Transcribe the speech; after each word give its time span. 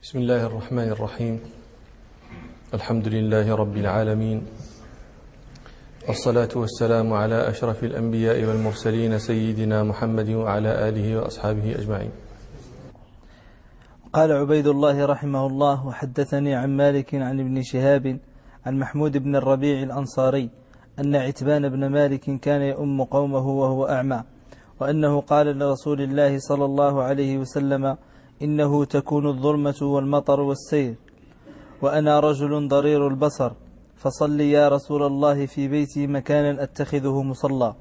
بسم 0.00 0.18
الله 0.18 0.46
الرحمن 0.46 0.88
الرحيم. 0.96 1.34
الحمد 2.74 3.06
لله 3.08 3.46
رب 3.54 3.76
العالمين. 3.76 4.38
والصلاة 6.08 6.48
والسلام 6.56 7.12
على 7.12 7.48
أشرف 7.48 7.84
الأنبياء 7.84 8.44
والمرسلين 8.44 9.18
سيدنا 9.18 9.84
محمد 9.84 10.28
وعلى 10.28 10.88
آله 10.88 11.20
وأصحابه 11.20 11.76
أجمعين. 11.84 12.12
قال 14.12 14.32
عبيد 14.32 14.66
الله 14.66 15.06
رحمه 15.06 15.46
الله 15.46 15.86
وحدثني 15.86 16.54
عن 16.54 16.76
مالك 16.76 17.14
عن 17.14 17.40
ابن 17.40 17.62
شهاب 17.62 18.18
عن 18.66 18.78
محمود 18.78 19.18
بن 19.18 19.36
الربيع 19.36 19.82
الأنصاري 19.82 20.50
أن 20.98 21.16
عتبان 21.16 21.68
بن 21.68 21.86
مالك 21.92 22.40
كان 22.40 22.62
يؤم 22.62 23.04
قومه 23.04 23.46
وهو 23.48 23.84
أعمى 23.84 24.24
وأنه 24.80 25.20
قال 25.20 25.46
لرسول 25.58 26.00
الله 26.00 26.38
صلى 26.38 26.64
الله 26.64 27.02
عليه 27.02 27.38
وسلم 27.38 27.96
إنه 28.42 28.84
تكون 28.84 29.26
الظلمة 29.26 29.78
والمطر 29.82 30.40
والسير. 30.40 30.94
وأنا 31.82 32.20
رجل 32.20 32.68
ضرير 32.68 33.08
البصر. 33.08 33.52
فصل 33.96 34.40
يا 34.40 34.68
رسول 34.68 35.02
الله 35.02 35.46
في 35.46 35.68
بيتي 35.68 36.06
مكانا 36.06 36.62
أتخذه 36.62 37.22
مصلى. 37.22 37.74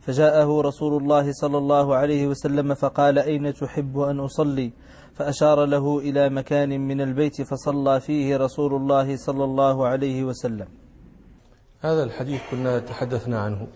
فجاءه 0.00 0.60
رسول 0.60 1.02
الله 1.02 1.32
صلى 1.32 1.58
الله 1.58 1.94
عليه 1.94 2.26
وسلم 2.26 2.74
فقال 2.74 3.18
أين 3.18 3.54
تحب 3.54 3.98
أن 3.98 4.20
أصلي؟ 4.20 4.72
فأشار 5.14 5.64
له 5.64 5.98
إلى 5.98 6.28
مكان 6.28 6.80
من 6.88 7.00
البيت 7.00 7.42
فصلى 7.42 8.00
فيه 8.00 8.36
رسول 8.36 8.74
الله 8.74 9.16
صلى 9.16 9.44
الله 9.44 9.86
عليه 9.86 10.24
وسلم. 10.24 10.68
هذا 11.80 12.02
الحديث 12.02 12.40
كنا 12.50 12.78
تحدثنا 12.78 13.40
عنه 13.40 13.66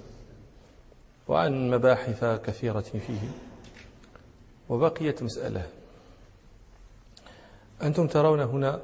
وعن 1.29 1.70
مباحث 1.70 2.25
كثيرة 2.25 2.81
فيه. 2.81 3.20
وبقيت 4.69 5.23
مسألة. 5.23 5.80
أنتم 7.83 8.07
ترون 8.07 8.41
هنا 8.41 8.80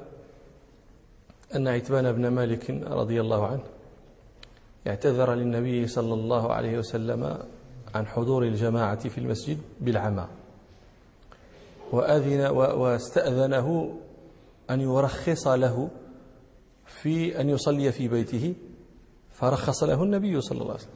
أن 1.55 1.67
عتبان 1.67 2.11
بن 2.11 2.27
مالك 2.27 2.69
رضي 2.69 3.21
الله 3.21 3.47
عنه 3.47 3.63
اعتذر 4.87 5.33
للنبي 5.33 5.87
صلى 5.87 6.13
الله 6.13 6.53
عليه 6.53 6.77
وسلم 6.77 7.37
عن 7.95 8.07
حضور 8.07 8.43
الجماعة 8.43 9.09
في 9.09 9.17
المسجد 9.17 9.57
بالعمى. 9.81 10.27
وأذن 11.91 12.41
واستأذنه 12.51 13.97
أن 14.69 14.81
يرخص 14.81 15.47
له 15.47 15.89
في 16.85 17.41
أن 17.41 17.49
يصلي 17.49 17.91
في 17.91 18.07
بيته 18.07 18.53
فرخص 19.31 19.83
له 19.83 20.03
النبي 20.03 20.41
صلى 20.41 20.61
الله 20.61 20.73
عليه 20.73 20.81
وسلم. 20.81 20.93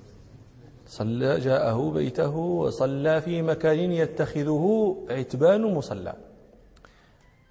صلى 0.87 1.39
جاءه 1.39 1.91
بيته 1.91 2.35
وصلى 2.35 3.21
في 3.21 3.41
مكان 3.41 3.91
يتخذه 3.91 4.95
عتبان 5.09 5.61
مصلى. 5.61 6.13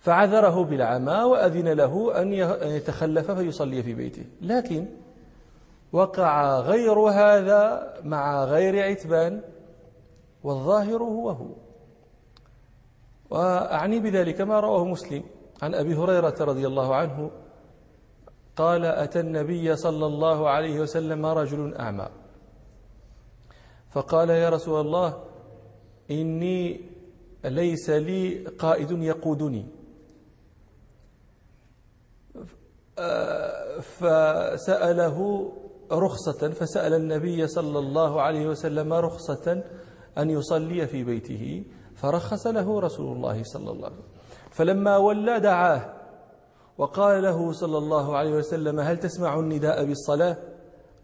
فعذره 0.00 0.64
بالعمى 0.64 1.12
وأذن 1.12 1.68
له 1.68 2.22
أن 2.22 2.32
يتخلف 2.62 3.30
فيصلي 3.30 3.82
في 3.82 3.94
بيته. 3.94 4.24
لكن 4.40 4.86
وقع 5.92 6.60
غير 6.60 6.98
هذا 6.98 7.94
مع 8.04 8.44
غير 8.44 8.82
عتبان 8.90 9.42
والظاهر 10.44 11.02
هو 11.02 11.30
هو. 11.30 11.48
وأعني 13.30 14.00
بذلك 14.00 14.40
ما 14.40 14.60
رواه 14.60 14.84
مسلم 14.84 15.22
عن 15.62 15.74
أبي 15.74 15.94
هريرة 15.94 16.34
رضي 16.40 16.66
الله 16.66 16.94
عنه 16.94 17.30
قال 18.56 18.84
أتى 18.84 19.20
النبي 19.20 19.76
صلى 19.76 20.06
الله 20.06 20.48
عليه 20.48 20.80
وسلم 20.80 21.26
رجل 21.26 21.74
أعمى. 21.74 22.08
فقال 23.90 24.30
يا 24.30 24.48
رسول 24.48 24.80
الله 24.80 25.22
إني 26.10 26.80
ليس 27.44 27.90
لي 27.90 28.44
قائد 28.58 28.90
يقودني. 28.90 29.79
فسأله 33.82 35.48
رخصة 35.92 36.50
فسأل 36.50 36.94
النبي 36.94 37.46
صلى 37.46 37.78
الله 37.78 38.22
عليه 38.22 38.46
وسلم 38.46 38.92
رخصة 38.92 39.62
أن 40.18 40.30
يصلي 40.30 40.86
في 40.86 41.04
بيته 41.04 41.64
فرخص 41.94 42.46
له 42.46 42.80
رسول 42.80 43.16
الله 43.16 43.42
صلى 43.42 43.70
الله 43.70 43.86
عليه 43.86 43.96
وسلم. 43.96 44.10
فلما 44.50 44.96
ولى 44.96 45.40
دعاه 45.40 45.94
وقال 46.78 47.22
له 47.22 47.52
صلى 47.52 47.78
الله 47.78 48.16
عليه 48.16 48.32
وسلم 48.32 48.80
هل 48.80 48.96
تسمع 48.96 49.38
النداء 49.38 49.84
بالصلاة؟ 49.84 50.36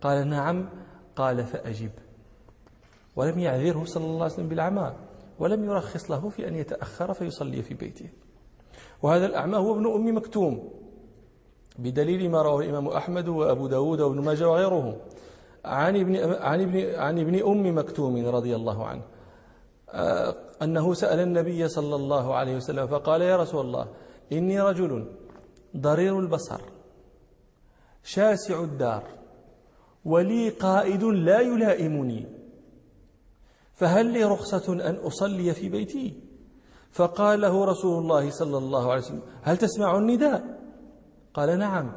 قال 0.03 0.29
نعم. 0.29 0.69
قال 1.17 1.45
فأجب. 1.45 1.91
ولم 3.17 3.39
يعذره 3.39 3.85
صلى 3.85 4.05
الله 4.05 4.25
عليه 4.25 4.35
وسلم 4.35 4.49
بالعمى 4.49 4.93
ولم 5.39 5.65
يرخص 5.65 6.11
له 6.11 6.29
في 6.29 6.49
أن 6.49 6.55
يتأخر 6.55 7.13
فيصلي 7.13 7.63
في 7.63 7.75
بيته. 7.75 8.09
وهذا 9.03 9.27
الأعمى 9.27 9.57
هو 9.57 9.75
ابن 9.75 9.87
أم 9.87 10.17
مكتوم. 10.17 10.71
بدليل 11.79 12.31
ما 12.31 12.43
رواه 12.43 12.61
الإمام 12.61 12.89
أحمد 12.89 13.29
وأبو 13.29 13.67
داود 13.67 14.01
وابن 14.01 14.21
ماجه 14.21 14.49
وغيرهم. 14.49 14.97
عن 15.67 15.97
ابن, 15.97 16.17
عن 16.35 16.61
ابن, 16.61 16.95
عن 16.95 17.19
ابن 17.19 17.43
أم 17.43 17.79
مكتوم 17.79 18.27
رضي 18.27 18.57
الله 18.57 18.87
عنه 18.87 19.03
آه، 19.91 20.35
أنه 20.63 20.95
سأل 20.95 21.21
النبي 21.21 21.69
صلى 21.69 21.95
الله 21.95 22.35
عليه 22.35 22.57
وسلم 22.57 22.87
فقال 22.87 23.23
يا 23.23 23.37
رسول 23.37 23.67
الله 23.67 23.87
إني 24.33 24.61
رجل 24.61 25.07
ضرير 25.77 26.21
البصر 26.21 26.61
شاسع 28.05 28.61
الدار 28.61 29.03
ولي 30.05 30.49
قائد 30.49 31.05
لا 31.05 31.41
يلائمني 31.41 32.27
فهل 33.75 34.07
لي 34.07 34.25
رخصة 34.25 34.73
أن 34.73 34.95
أصلي 34.95 35.55
في 35.55 35.69
بيتي؟ 35.69 36.15
فقال 36.91 37.41
له 37.41 37.65
رسول 37.65 38.03
الله 38.03 38.31
صلى 38.31 38.59
الله 38.59 38.91
عليه 38.91 39.03
وسلم 39.03 39.23
هل 39.43 39.57
تسمع 39.57 39.99
النداء؟ 39.99 40.56
قال 41.37 41.59
نعم. 41.59 41.93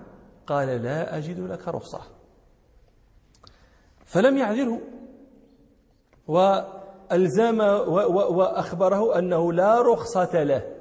قال 0.47 0.67
لا 0.67 1.17
أجد 1.17 1.39
لك 1.39 1.67
رخصة. 1.67 2.01
فلم 4.05 4.37
يعذره. 4.37 4.81
وألزم 6.27 7.59
وأخبره 7.59 9.19
أنه 9.19 9.53
لا 9.53 9.81
رخصة 9.81 10.43
له. 10.43 10.75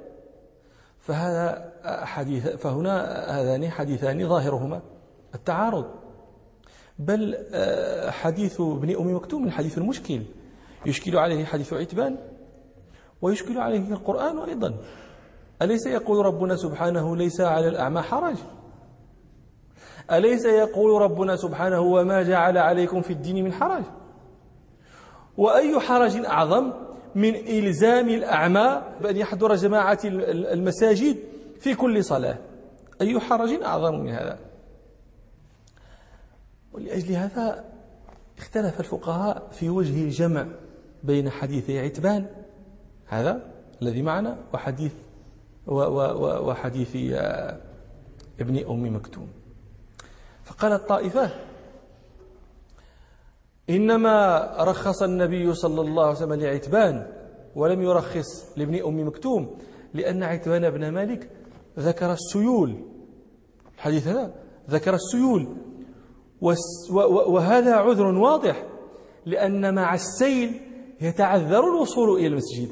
فهذا 1.01 1.73
حديث 2.05 2.49
فهنا 2.49 3.25
هذان 3.41 3.71
حديثان 3.71 4.29
ظاهرهما. 4.29 4.81
التعارض. 5.35 5.91
بل 6.99 7.47
آه، 7.55 8.11
حديث 8.11 8.61
ابن 8.61 8.97
أم 8.97 9.17
مكتوم 9.17 9.45
الحديث 9.45 9.79
المشكل. 9.79 10.23
يشكل 10.87 11.17
عليه 11.17 11.45
حديث 11.45 11.73
عتبان. 11.73 12.17
ويشكل 13.23 13.59
عليه 13.59 13.93
القرآن 13.93 14.39
أيضا. 14.39 14.75
أليس 15.63 15.87
يقول 15.87 16.27
ربنا 16.27 16.57
سبحانه 16.57 17.17
ليس 17.17 17.41
على 17.41 17.69
الأعمى 17.69 18.03
حرج؟ 18.03 18.37
أليس 20.13 20.45
يقول 20.45 21.03
ربنا 21.03 21.37
سبحانه 21.37 21.81
وما 21.81 22.23
جعل 22.23 22.59
عليكم 22.59 23.03
في 23.03 23.13
الدين 23.13 23.45
من 23.45 23.53
حرج؟ 23.53 23.83
وأي 25.37 25.81
حرج 25.81 26.17
أعظم 26.17 26.73
من 27.15 27.35
إلزام 27.35 28.09
الأعمى 28.09 28.83
بأن 29.01 29.17
يحضر 29.17 29.55
جماعة 29.55 29.99
المساجد 30.05 31.17
في 31.61 31.75
كل 31.75 32.05
صلاة؟ 32.05 32.39
أي 33.01 33.21
حرج 33.21 33.63
أعظم 33.63 33.95
من 33.95 34.09
هذا؟ 34.09 34.39
ولأجل 36.73 37.13
هذا 37.13 37.65
اختلف 38.39 38.81
الفقهاء 38.81 39.49
في 39.53 39.69
وجه 39.69 40.05
الجمع 40.05 40.47
بين 41.03 41.31
حديث 41.31 41.71
عتبان 41.71 42.27
هذا 43.07 43.43
الذي 43.83 44.03
معنا 44.03 44.39
وحديث 44.55 44.93
وحديث 45.69 46.97
آه، 47.12 47.61
ابن 48.41 48.59
أم 48.71 48.97
مكتوم. 48.97 49.29
فقال 50.45 50.73
الطائفة 50.73 51.31
إنما 53.71 54.47
رخص 54.59 55.03
النبي 55.03 55.55
صلى 55.55 55.81
الله 55.81 56.06
عليه 56.06 56.17
وسلم 56.17 56.34
لعتبان 56.34 57.06
ولم 57.56 57.83
يرخص 57.83 58.59
لابن 58.59 58.84
أم 58.84 59.06
مكتوم 59.06 59.59
لأن 59.95 60.23
عتبان 60.23 60.71
بن 60.71 60.89
مالك 60.89 61.31
ذكر 61.79 62.12
السيول. 62.12 62.85
الحديث 63.75 64.06
هذا 64.06 64.35
ذكر 64.70 64.94
السيول. 64.94 65.56
وهذا 67.26 67.75
عذر 67.76 68.06
واضح 68.06 68.67
لأن 69.26 69.75
مع 69.75 69.94
السيل 69.94 70.61
يتعذر 71.00 71.61
الوصول 71.61 72.19
إلى 72.19 72.26
المسجد. 72.26 72.69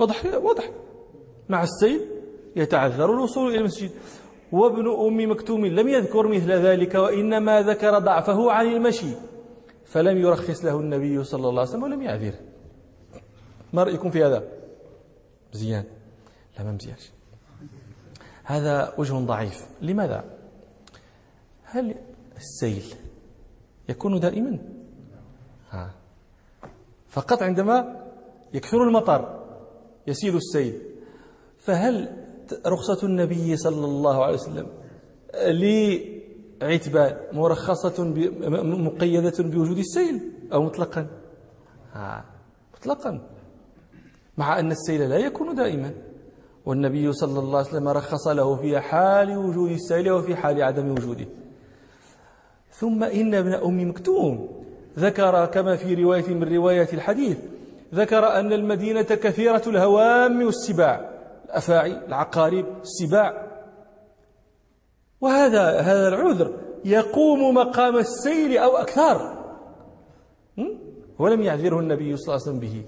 واضح؟ 0.00 0.24
واضح. 0.34 0.70
مع 1.48 1.62
السيل 1.62 2.00
يتعذر 2.56 3.12
الوصول 3.12 3.50
إلى 3.50 3.58
المسجد. 3.58 3.90
وابن 4.52 4.88
أم 4.88 5.30
مكتوم 5.30 5.66
لم 5.66 5.88
يذكر 5.88 6.28
مثل 6.28 6.52
ذلك 6.52 6.94
وإنما 6.94 7.62
ذكر 7.62 7.98
ضعفه 7.98 8.52
عن 8.52 8.66
المشي. 8.66 9.14
فلم 9.84 10.18
يرخص 10.18 10.64
له 10.64 10.80
النبي 10.80 11.24
صلى 11.24 11.48
الله 11.48 11.60
عليه 11.60 11.70
وسلم 11.70 11.82
ولم 11.82 12.02
يعذره. 12.02 12.38
ما 13.72 13.82
رأيكم 13.82 14.10
في 14.10 14.24
هذا؟ 14.24 14.42
مزيان 15.54 15.84
لا 16.58 16.64
ما 16.64 16.72
مزيانش. 16.72 17.10
هذا 18.44 18.94
وجه 18.98 19.14
ضعيف. 19.14 19.66
لماذا؟ 19.82 20.24
هل 21.64 21.94
السيل 22.36 22.94
يكون 23.88 24.20
دائما؟ 24.20 24.58
فقط 27.08 27.42
عندما 27.42 28.06
يكثر 28.54 28.82
المطر. 28.82 29.39
يسيل 30.06 30.36
السيل. 30.36 30.82
فهل 31.58 32.08
رخصة 32.66 33.06
النبي 33.06 33.56
صلى 33.56 33.84
الله 33.84 34.24
عليه 34.24 34.34
وسلم 34.34 34.66
لعتبان 36.62 37.16
مرخصة 37.32 38.04
مقيدة 38.62 39.32
بوجود 39.38 39.78
السيل 39.78 40.20
أو 40.52 40.62
مطلقا؟ 40.62 41.06
آه. 41.96 42.24
مطلقا. 42.74 43.20
مع 44.38 44.58
أن 44.58 44.70
السيل 44.70 45.10
لا 45.10 45.16
يكون 45.16 45.54
دائما. 45.54 45.94
والنبي 46.66 47.12
صلى 47.12 47.38
الله 47.38 47.58
عليه 47.58 47.68
وسلم 47.68 47.88
رخص 47.88 48.28
له 48.28 48.56
في 48.56 48.80
حال 48.80 49.38
وجود 49.38 49.70
السيل 49.70 50.10
وفي 50.10 50.36
حال 50.36 50.62
عدم 50.62 50.90
وجوده. 50.90 51.26
ثم 52.70 53.04
إن 53.04 53.34
ابن 53.34 53.52
أم 53.52 53.88
مكتوم 53.88 54.48
ذكر 54.98 55.46
كما 55.46 55.76
في 55.76 55.94
رواية 55.94 56.34
من 56.34 56.54
روايات 56.54 56.94
الحديث 56.94 57.38
ذكر 57.94 58.26
أن 58.40 58.52
المدينة 58.52 59.02
كثيرة 59.02 59.62
الهوام 59.66 60.42
والسباع 60.42 61.10
الأفاعي 61.44 61.92
العقارب 61.92 62.66
السباع. 62.82 63.46
وهذا 65.20 65.80
هذا 65.80 66.08
العذر 66.08 66.60
يقوم 66.84 67.54
مقام 67.54 67.96
السيل 67.96 68.58
أو 68.58 68.76
أكثر 68.76 69.40
ولم 71.18 71.42
يعذره 71.42 71.80
النبي 71.80 72.16
صلى 72.16 72.34
الله 72.34 72.46
عليه 72.46 72.58
وسلم 72.58 72.60
به 72.60 72.84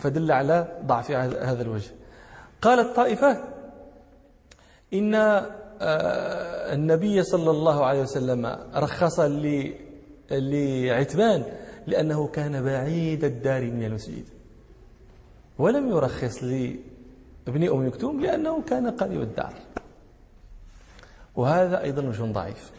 فدل 0.00 0.32
على 0.32 0.78
ضعف 0.86 1.10
هذا 1.10 1.62
الوجه. 1.62 1.90
قالت 2.62 2.96
طائفة 2.96 3.44
إن 4.94 5.14
آه، 5.14 6.74
النبي 6.74 7.22
صلى 7.22 7.50
الله 7.50 7.84
عليه 7.84 8.02
وسلم 8.02 8.58
رخص 8.74 9.20
لعتبان 10.30 11.42
لأنه 11.86 12.26
كان 12.26 12.64
بعيد 12.64 13.24
الدار 13.24 13.62
من 13.62 13.84
المسجد. 13.84 14.24
ولم 15.58 15.88
يرخص 15.88 16.42
لابن 16.42 17.68
أم 17.68 17.86
مكتوم 17.86 18.20
لأنه 18.20 18.62
كان 18.62 18.90
قريب 18.90 19.20
الدار. 19.20 19.52
وهذا 21.36 21.82
أيضا 21.82 22.02
وجه 22.02 22.22
ضعيف. 22.22 22.70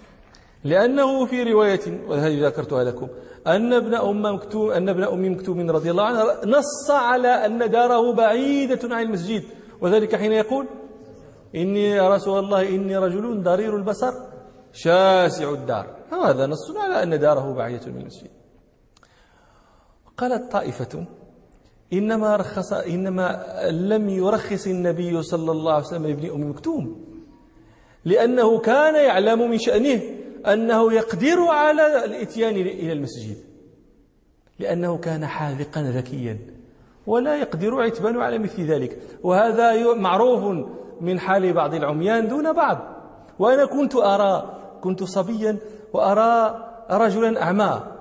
لأنه 0.64 1.26
في 1.26 1.44
رواية 1.44 2.08
وهذه 2.08 2.48
ذكرتها 2.48 2.84
لكم 2.84 3.08
أن 3.48 3.74
ابن 3.74 3.94
أم 3.94 4.36
مكتوم 4.36 4.72
أن 4.72 4.90
ابن 4.90 5.04
أم 5.04 5.32
مكتوم 5.32 5.70
رضي 5.72 5.92
الله 5.92 6.04
عنه 6.04 6.24
نص 6.46 6.92
على 6.92 7.28
أن 7.28 7.70
داره 7.72 8.14
بعيدة 8.14 8.96
عن 8.96 9.02
المسجد. 9.02 9.44
وذلك 9.82 10.16
حين 10.16 10.32
يقول 10.32 10.66
إني 11.56 11.90
يا 11.90 12.16
رسول 12.16 12.40
الله 12.44 12.70
إني 12.70 12.98
رجل 12.98 13.44
ضرير 13.44 13.76
البصر 13.78 14.14
شاسع 14.74 15.54
الدار. 15.54 15.96
هذا 16.12 16.46
نص 16.46 16.76
على 16.78 17.04
أن 17.04 17.20
داره 17.20 17.54
بعيدة 17.54 17.92
من 17.92 18.02
المسجد. 18.02 18.30
قالت 20.18 20.52
طائفة 20.52 21.06
إنما 21.94 22.36
رخص 22.36 22.74
إنما 22.74 23.46
لم 23.72 24.10
يرخص 24.10 24.68
النبي 24.68 25.22
صلى 25.22 25.52
الله 25.52 25.74
عليه 25.74 25.86
وسلم 25.86 26.06
لابن 26.08 26.30
أم 26.30 26.50
مكتوم 26.50 27.06
لأنه 28.06 28.60
كان 28.60 28.96
يعلم 28.96 29.50
من 29.50 29.58
شأنه 29.58 30.02
أنه 30.48 30.94
يقدر 30.94 31.42
على 31.48 32.06
الإتيان 32.06 32.56
إلى 32.56 32.94
المسجد 32.94 33.38
لأنه 34.60 34.98
كان 34.98 35.26
حاذقا 35.26 35.82
ذكيا 35.82 36.40
ولا 37.08 37.36
يقدر 37.36 37.82
عتبان 37.82 38.18
على 38.18 38.38
مثل 38.40 38.64
ذلك. 38.64 39.00
وهذا 39.24 39.94
معروف 39.94 40.66
من 41.02 41.20
حال 41.20 41.54
بعض 41.54 41.74
العميان 41.74 42.28
دون 42.28 42.54
بعض. 42.54 42.78
وأنا 43.40 43.66
كنت 43.66 43.96
أرى 43.96 44.60
كنت 44.82 45.04
صبيا 45.04 45.58
وأرى 45.94 46.66
رجلا 46.92 47.42
أعمى 47.42 47.95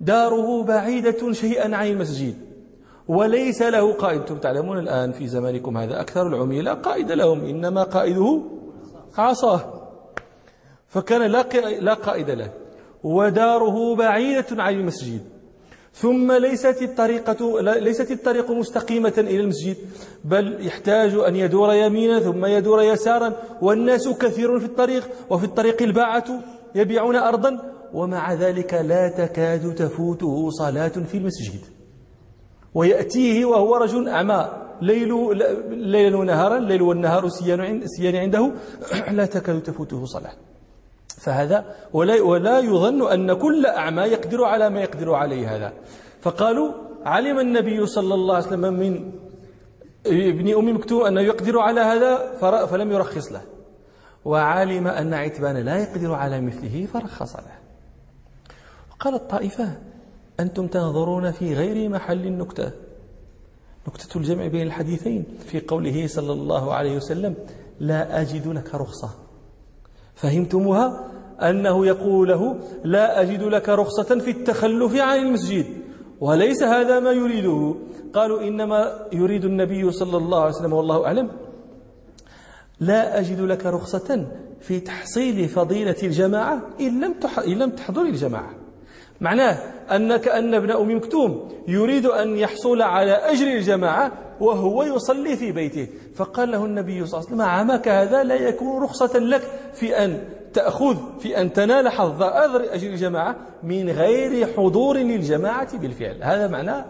داره 0.00 0.62
بعيدة 0.62 1.32
شيئا 1.32 1.76
عن 1.76 1.86
المسجد 1.86 2.34
وليس 3.08 3.62
له 3.62 3.92
قائد. 3.92 4.20
أنتم 4.20 4.38
تعلمون 4.38 4.78
الآن 4.78 5.12
في 5.12 5.28
زمانكم 5.28 5.76
هذا 5.76 6.00
أكثر 6.00 6.26
العمي 6.26 6.62
لا 6.62 6.74
قائد 6.74 7.12
لهم 7.12 7.44
إنما 7.44 7.82
قائده 7.82 8.42
عصاه. 9.18 9.60
فكان 10.88 11.22
لا 11.80 11.94
قائد 11.94 12.30
له 12.30 12.50
وداره 13.04 13.94
بعيدة 13.94 14.62
عن 14.62 14.74
المسجد. 14.74 15.20
ثم 15.94 16.32
ليست 16.32 16.82
الطريقة 16.82 17.60
ليست 17.60 18.10
الطريق 18.10 18.50
مستقيمة 18.50 19.12
إلى 19.18 19.40
المسجد 19.40 19.76
بل 20.24 20.66
يحتاج 20.66 21.14
أن 21.14 21.36
يدور 21.36 21.74
يمينا 21.74 22.20
ثم 22.20 22.44
يدور 22.46 22.82
يسارا 22.82 23.32
والناس 23.62 24.08
كثير 24.08 24.58
في 24.58 24.64
الطريق 24.64 25.08
وفي 25.30 25.44
الطريق 25.44 25.82
الباعة 25.82 26.24
يبيعون 26.74 27.16
أرضا. 27.16 27.73
ومع 27.94 28.32
ذلك 28.32 28.74
لا 28.74 29.08
تكاد 29.08 29.74
تفوته 29.74 30.50
صلاة 30.50 30.88
في 30.88 31.16
المسجد. 31.18 31.60
ويأتيه 32.74 33.44
وهو 33.44 33.76
رجل 33.76 34.08
أعمى. 34.08 34.48
ليل 34.82 35.38
ليلا 35.70 36.16
ونهارا 36.16 36.56
الليل 36.56 36.82
والنهار 36.82 37.28
سيان 37.28 38.16
عنده. 38.16 38.52
لا 39.18 39.26
تكاد 39.26 39.62
تفوته 39.62 40.04
صلاة. 40.04 40.32
فهذا 41.18 41.64
ولا, 41.92 42.22
ولا 42.22 42.58
يظن 42.58 43.12
أن 43.12 43.32
كل 43.32 43.66
أعمى 43.66 44.02
يقدر 44.02 44.44
على 44.44 44.70
ما 44.70 44.80
يقدر 44.80 45.14
عليه 45.14 45.56
هذا. 45.56 45.72
فقالوا 46.20 46.72
علم 47.04 47.38
النبي 47.38 47.86
صلى 47.86 48.14
الله 48.14 48.34
عليه 48.34 48.46
وسلم 48.46 48.74
من 48.74 49.12
ابن 50.06 50.54
أم 50.54 50.76
مكتوم 50.76 51.06
أنه 51.06 51.20
يقدر 51.20 51.58
على 51.58 51.80
هذا 51.80 52.36
فلم 52.66 52.92
يرخص 52.92 53.32
له. 53.32 53.42
وعلم 54.24 54.86
أن 54.86 55.14
عتبان 55.14 55.56
لا 55.56 55.76
يقدر 55.76 56.14
على 56.14 56.40
مثله 56.40 56.86
فرخص 56.86 57.36
له. 57.36 57.63
قالت 59.04 59.30
طائفة 59.30 59.68
أنتم 60.40 60.66
تنظرون 60.66 61.30
في 61.30 61.54
غير 61.54 61.88
محل 61.88 62.26
النكتة. 62.26 62.70
نكتة 63.88 64.18
الجمع 64.18 64.46
بين 64.46 64.66
الحديثين 64.66 65.24
في 65.46 65.60
قوله 65.60 66.06
صلى 66.06 66.32
الله 66.32 66.74
عليه 66.74 66.96
وسلم 66.96 67.34
لا 67.80 68.20
أجد 68.20 68.46
لك 68.48 68.74
رخصة. 68.74 69.10
فهمتموها؟ 70.14 71.10
أنه 71.42 71.86
يقول 71.86 72.28
له 72.28 72.56
لا 72.84 73.20
أجد 73.20 73.42
لك 73.42 73.68
رخصة 73.68 74.18
في 74.18 74.30
التخلف 74.30 74.96
عن 74.96 75.18
المسجد. 75.18 75.66
وليس 76.20 76.62
هذا 76.62 77.00
ما 77.00 77.12
يريده. 77.12 77.74
قالوا 78.14 78.40
إنما 78.40 79.08
يريد 79.12 79.44
النبي 79.44 79.92
صلى 79.92 80.16
الله 80.16 80.40
عليه 80.40 80.54
وسلم 80.54 80.72
والله 80.72 81.06
أعلم. 81.06 81.30
لا 82.80 83.18
أجد 83.18 83.40
لك 83.40 83.66
رخصة 83.66 84.26
في 84.60 84.80
تحصيل 84.80 85.48
فضيلة 85.48 85.96
الجماعة 86.02 86.62
إن 86.80 87.58
لم 87.58 87.70
تحضر 87.70 88.02
الجماعة. 88.02 88.63
معناه 89.20 89.58
أن 89.90 90.54
ابن 90.54 90.70
أم 90.70 90.96
مكتوم 90.96 91.52
يريد 91.68 92.06
أن 92.06 92.36
يحصل 92.36 92.82
على 92.82 93.12
أجر 93.12 93.46
الجماعة 93.46 94.12
وهو 94.40 94.82
يصلي 94.82 95.36
في 95.36 95.52
بيته. 95.52 95.88
فقال 96.14 96.50
له 96.50 96.64
النبي 96.64 97.06
صلى 97.06 97.20
الله 97.20 97.30
عليه 97.30 97.36
وسلم 97.36 97.40
عمك 97.42 97.88
هذا 97.88 98.22
لا 98.22 98.34
يكون 98.34 98.82
رخصة 98.82 99.18
لك 99.18 99.42
في 99.74 100.04
أن 100.04 100.24
تأخذ 100.52 100.96
في 101.20 101.40
أن 101.40 101.52
تنال 101.52 101.88
حظ 101.88 102.22
أجر 102.22 102.90
الجماعة 102.90 103.36
من 103.62 103.90
غير 103.90 104.46
حضور 104.56 104.96
للجماعة 104.96 105.78
بالفعل. 105.78 106.22
هذا 106.22 106.48
معناه 106.48 106.84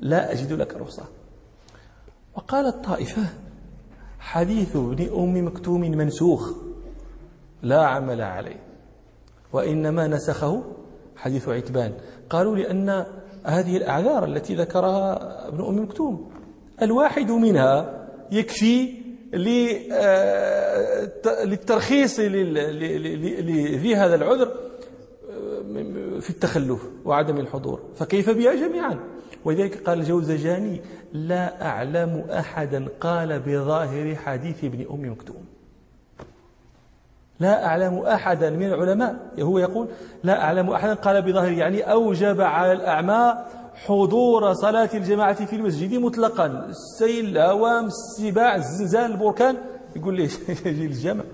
لا 0.00 0.32
أجد 0.32 0.52
لك 0.52 0.74
رخصة. 0.74 1.04
وقالت 2.34 2.84
طائفة 2.84 3.22
حديث 4.18 4.76
ابن 4.76 5.10
أم 5.14 5.46
مكتوم 5.46 5.80
منسوخ 5.80 6.52
لا 7.62 7.86
عمل 7.86 8.22
عليه 8.22 8.60
وإنما 9.52 10.06
نسخه 10.06 10.62
حديث 11.20 11.48
عتبان. 11.48 11.92
قالوا 12.30 12.56
لأن 12.56 13.04
هذه 13.44 13.76
الأعذار 13.76 14.24
التي 14.24 14.54
ذكرها 14.54 15.48
ابن 15.48 15.64
أم 15.64 15.82
مكتوم 15.82 16.30
الواحد 16.82 17.30
منها 17.30 18.06
يكفي 18.32 19.00
آه، 19.92 21.44
للترخيص 21.44 22.20
لذي 22.20 23.96
هذا 23.96 24.14
العذر 24.14 24.48
آه، 24.48 26.18
في 26.20 26.30
التخلف 26.30 26.80
وعدم 27.04 27.36
الحضور. 27.36 27.80
فكيف 27.94 28.30
بها 28.30 28.54
جميعا؟ 28.54 28.98
ولذلك 29.44 29.82
قال 29.82 30.00
الجوزجاني 30.00 30.80
لا 31.12 31.66
أعلم 31.66 32.26
أحدا 32.30 32.88
قال 33.00 33.40
بظاهر 33.40 34.14
حديث 34.14 34.64
ابن 34.64 34.86
أم 34.90 35.12
مكتوم. 35.12 35.44
لا 37.40 37.66
أعلم 37.66 37.98
أحدا 37.98 38.50
من 38.50 38.66
العلماء. 38.66 39.16
هو 39.40 39.58
يقول 39.58 39.88
لا 40.24 40.42
أعلم 40.42 40.70
أحدا. 40.70 40.94
قال 40.94 41.22
بظاهر 41.22 41.52
يعني 41.52 41.82
أوجب 41.82 42.40
على 42.40 42.72
الأعمى 42.72 43.34
حضور 43.74 44.52
صلاة 44.52 44.90
الجماعة 44.94 45.44
في 45.44 45.56
المسجد 45.56 45.94
مطلقا. 45.94 46.46
السيل 46.46 47.36
الهوام 47.36 47.86
السباع 47.86 48.56
الزلزال 48.56 49.12
البركان. 49.12 49.56
يقول 49.96 50.16
لي 50.16 50.22
يجي 50.66 50.86
الجمع 50.86 51.24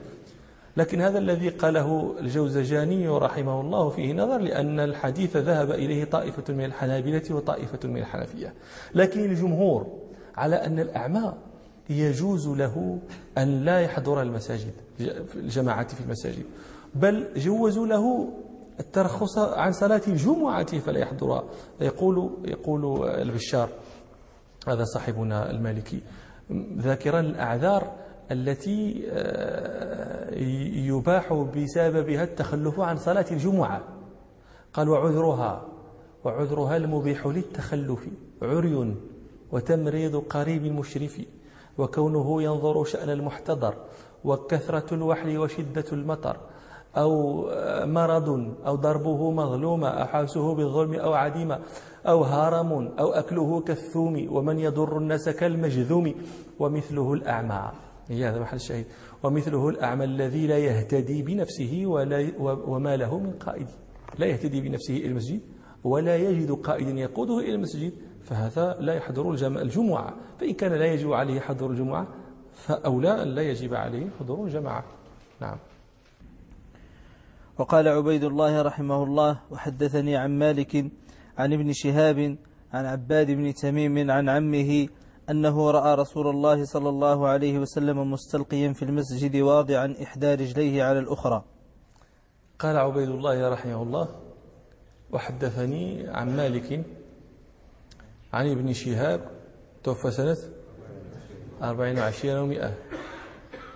لكن 0.76 1.00
هذا 1.00 1.18
الذي 1.18 1.48
قاله 1.48 2.14
الجوزجاني 2.20 3.08
رحمه 3.08 3.60
الله 3.60 3.88
فيه 3.88 4.12
نظر 4.12 4.38
لأن 4.38 4.80
الحديث 4.80 5.36
ذهب 5.36 5.70
إليه 5.70 6.04
طائفة 6.04 6.54
من 6.54 6.64
الحنابلة 6.64 7.22
وطائفة 7.30 7.88
من 7.88 7.96
الحنفية. 7.96 8.54
لكن 8.94 9.20
الجمهور 9.20 9.86
على 10.36 10.56
أن 10.56 10.78
الأعمى 10.78 11.34
يجوز 11.90 12.48
له 12.48 12.98
أن 13.38 13.64
لا 13.64 13.80
يحضر 13.80 14.22
المساجد. 14.22 14.72
الجماعة 15.34 15.88
في 15.88 16.00
المساجد. 16.00 16.44
بل 16.94 17.28
جوزوا 17.36 17.86
له 17.86 18.32
الترخص 18.80 19.38
عن 19.38 19.72
صلاة 19.72 20.02
الجمعة 20.08 20.78
فلا 20.78 20.98
يحضرها 20.98 21.44
يقول 21.80 22.30
يقول 22.44 23.08
البشار 23.08 23.68
هذا 24.68 24.84
صاحبنا 24.84 25.50
المالكي 25.50 26.00
ذاكرا 26.78 27.20
الأعذار 27.20 27.92
التي 28.30 29.06
آه، 29.10 30.34
يباح 30.74 31.32
بسببها 31.32 32.24
التخلف 32.24 32.80
عن 32.80 32.96
صلاة 32.96 33.26
الجمعة. 33.30 33.82
قال 34.72 34.88
وعذرها 34.88 35.66
وعذرها 36.24 36.76
المبيح 36.76 37.26
للتخلف 37.26 38.08
عري 38.42 38.94
وتمريض 39.52 40.16
قريب 40.16 40.62
مشرف 40.62 41.20
وكونه 41.78 42.42
ينظر 42.42 42.84
شأن 42.84 43.10
المحتضر 43.10 43.74
وكثرة 44.26 44.94
الوحل 44.94 45.38
وشدة 45.38 45.84
المطر 45.92 46.36
أو 46.96 47.42
مرض 47.86 48.28
أو 48.66 48.74
ضربه 48.76 49.30
مظلومة 49.30 49.88
أو 49.88 50.06
حبسه 50.06 50.54
بالظلم 50.54 50.94
أو 50.94 51.12
عديمة 51.14 51.58
أو 52.06 52.24
هرم 52.24 52.72
أو 52.98 53.12
أكله 53.12 53.60
كالثوم 53.60 54.26
ومن 54.30 54.58
يضر 54.58 54.98
الناس 54.98 55.28
كالمجذوم 55.28 56.14
ومثله 56.58 57.12
الأعمى. 57.12 57.72
هذا 58.10 58.40
محل 58.40 58.56
الشاهد. 58.56 58.86
ومثله 59.22 59.68
الأعمى 59.68 60.04
الذي 60.04 60.46
لا 60.46 60.58
يهتدي 60.58 61.22
بنفسه 61.22 61.82
ولا 61.86 62.32
وما 62.66 62.96
له 62.96 63.18
من 63.18 63.32
قائد. 63.32 63.66
لا 64.18 64.26
يهتدي 64.26 64.60
بنفسه 64.60 64.96
إلى 64.96 65.06
المسجد 65.06 65.40
ولا 65.84 66.16
يجد 66.16 66.50
قائدا 66.50 66.90
يقوده 66.90 67.38
إلى 67.38 67.54
المسجد 67.54 67.92
فهذا 68.22 68.76
لا 68.80 68.94
يحضر 68.94 69.30
الجمعة. 69.62 70.14
فإن 70.40 70.52
كان 70.52 70.72
لا 70.72 70.86
يجب 70.86 71.12
عليه 71.12 71.40
حضور 71.40 71.70
الجمعة 71.70 72.06
فأولى 72.56 73.22
أن 73.22 73.28
لا 73.28 73.42
يجب 73.42 73.74
عليه 73.74 74.06
حضور 74.20 74.46
الجماعة. 74.46 74.84
نعم. 75.40 75.58
وقال 77.58 77.88
عبيد 77.88 78.24
الله 78.24 78.62
رحمه 78.62 79.02
الله 79.02 79.40
وحدثني 79.50 80.16
عن 80.16 80.38
مالك 80.38 80.76
عن 81.38 81.52
ابن 81.52 81.72
شهاب 81.72 82.36
عن 82.72 82.84
عباد 82.86 83.30
بن 83.30 83.54
تميم 83.54 84.10
عن 84.10 84.28
عمه 84.28 84.88
أنه 85.30 85.70
رأى 85.70 85.94
رسول 85.94 86.26
الله 86.28 86.64
صلى 86.64 86.88
الله 86.88 87.28
عليه 87.28 87.58
وسلم 87.58 88.10
مستلقيا 88.12 88.72
في 88.72 88.84
المسجد 88.84 89.36
واضعا 89.36 89.94
إحدى 90.02 90.34
رجليه 90.34 90.84
على 90.84 90.98
الأخرى. 90.98 91.44
قال 92.58 92.76
عبيد 92.76 93.08
الله 93.08 93.48
رحمه 93.48 93.82
الله 93.82 94.08
وحدثني 95.12 96.08
عن 96.08 96.36
مالك 96.36 96.84
عن 98.32 98.50
ابن 98.50 98.72
شهاب 98.72 99.20
توفى 99.84 100.10
سنة 100.10 100.36
أربعين 101.62 101.98
وعشرين 101.98 102.36
ومئة 102.36 102.74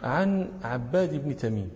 عن 0.03 0.53
عباد 0.63 1.25
بن 1.25 1.37
تميم. 1.37 1.71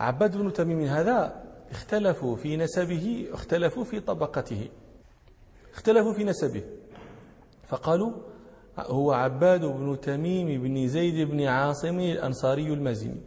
عباد 0.00 0.36
بن 0.36 0.52
تميم 0.52 0.80
هذا 0.80 1.44
اختلفوا 1.70 2.36
في 2.36 2.56
نسبه 2.56 3.28
اختلفوا 3.32 3.84
في 3.84 4.00
طبقته. 4.00 4.68
اختلفوا 5.74 6.12
في 6.12 6.24
نسبه. 6.24 6.62
فقالوا 7.68 8.12
هو 8.78 9.12
عباد 9.12 9.64
بن 9.64 10.00
تميم 10.00 10.62
بن 10.62 10.88
زيد 10.88 11.30
بن 11.30 11.40
عاصم 11.40 12.00
الأنصاري 12.00 12.66
المازني 12.66 13.20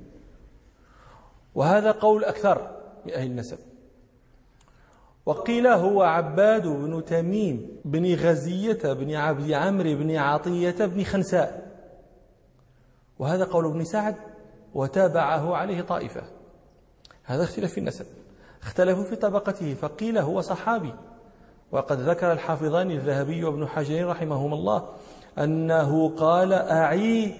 وهذا 1.55 1.91
قول 1.91 2.23
أكثر 2.23 2.81
من 3.05 3.13
أهل 3.13 3.27
النسب. 3.27 3.72
وقيل 5.25 5.67
هو 5.67 6.03
عباد 6.03 6.67
بن 6.67 7.05
تميم 7.05 7.67
بن 7.85 8.15
غزية 8.15 8.93
بن 8.93 9.15
عبد 9.15 9.51
عمرو 9.51 9.95
بن 9.95 10.15
عطية 10.15 10.85
بن 10.85 11.03
خنساء. 11.03 11.71
وهذا 13.19 13.43
قول 13.43 13.65
ابن 13.65 13.83
سعد 13.83 14.15
وتابعه 14.73 15.55
عليه 15.55 15.81
طائفة. 15.81 16.21
هذا 17.23 17.43
اختلاف 17.43 17.71
في 17.71 17.77
النسب. 17.77 18.05
اختلفوا 18.61 19.03
في 19.03 19.15
طبقته 19.15 19.73
فقيل 19.73 20.17
هو 20.17 20.41
صحابي. 20.41 20.93
وقد 21.71 21.99
ذكر 21.99 22.31
الحافظان 22.31 22.91
الذهبي 22.91 23.43
وابن 23.43 23.67
حجر 23.67 24.07
رحمهما 24.07 24.55
الله 24.55 24.89
أنه 25.37 26.09
قال 26.09 26.53
أعي 26.53 27.35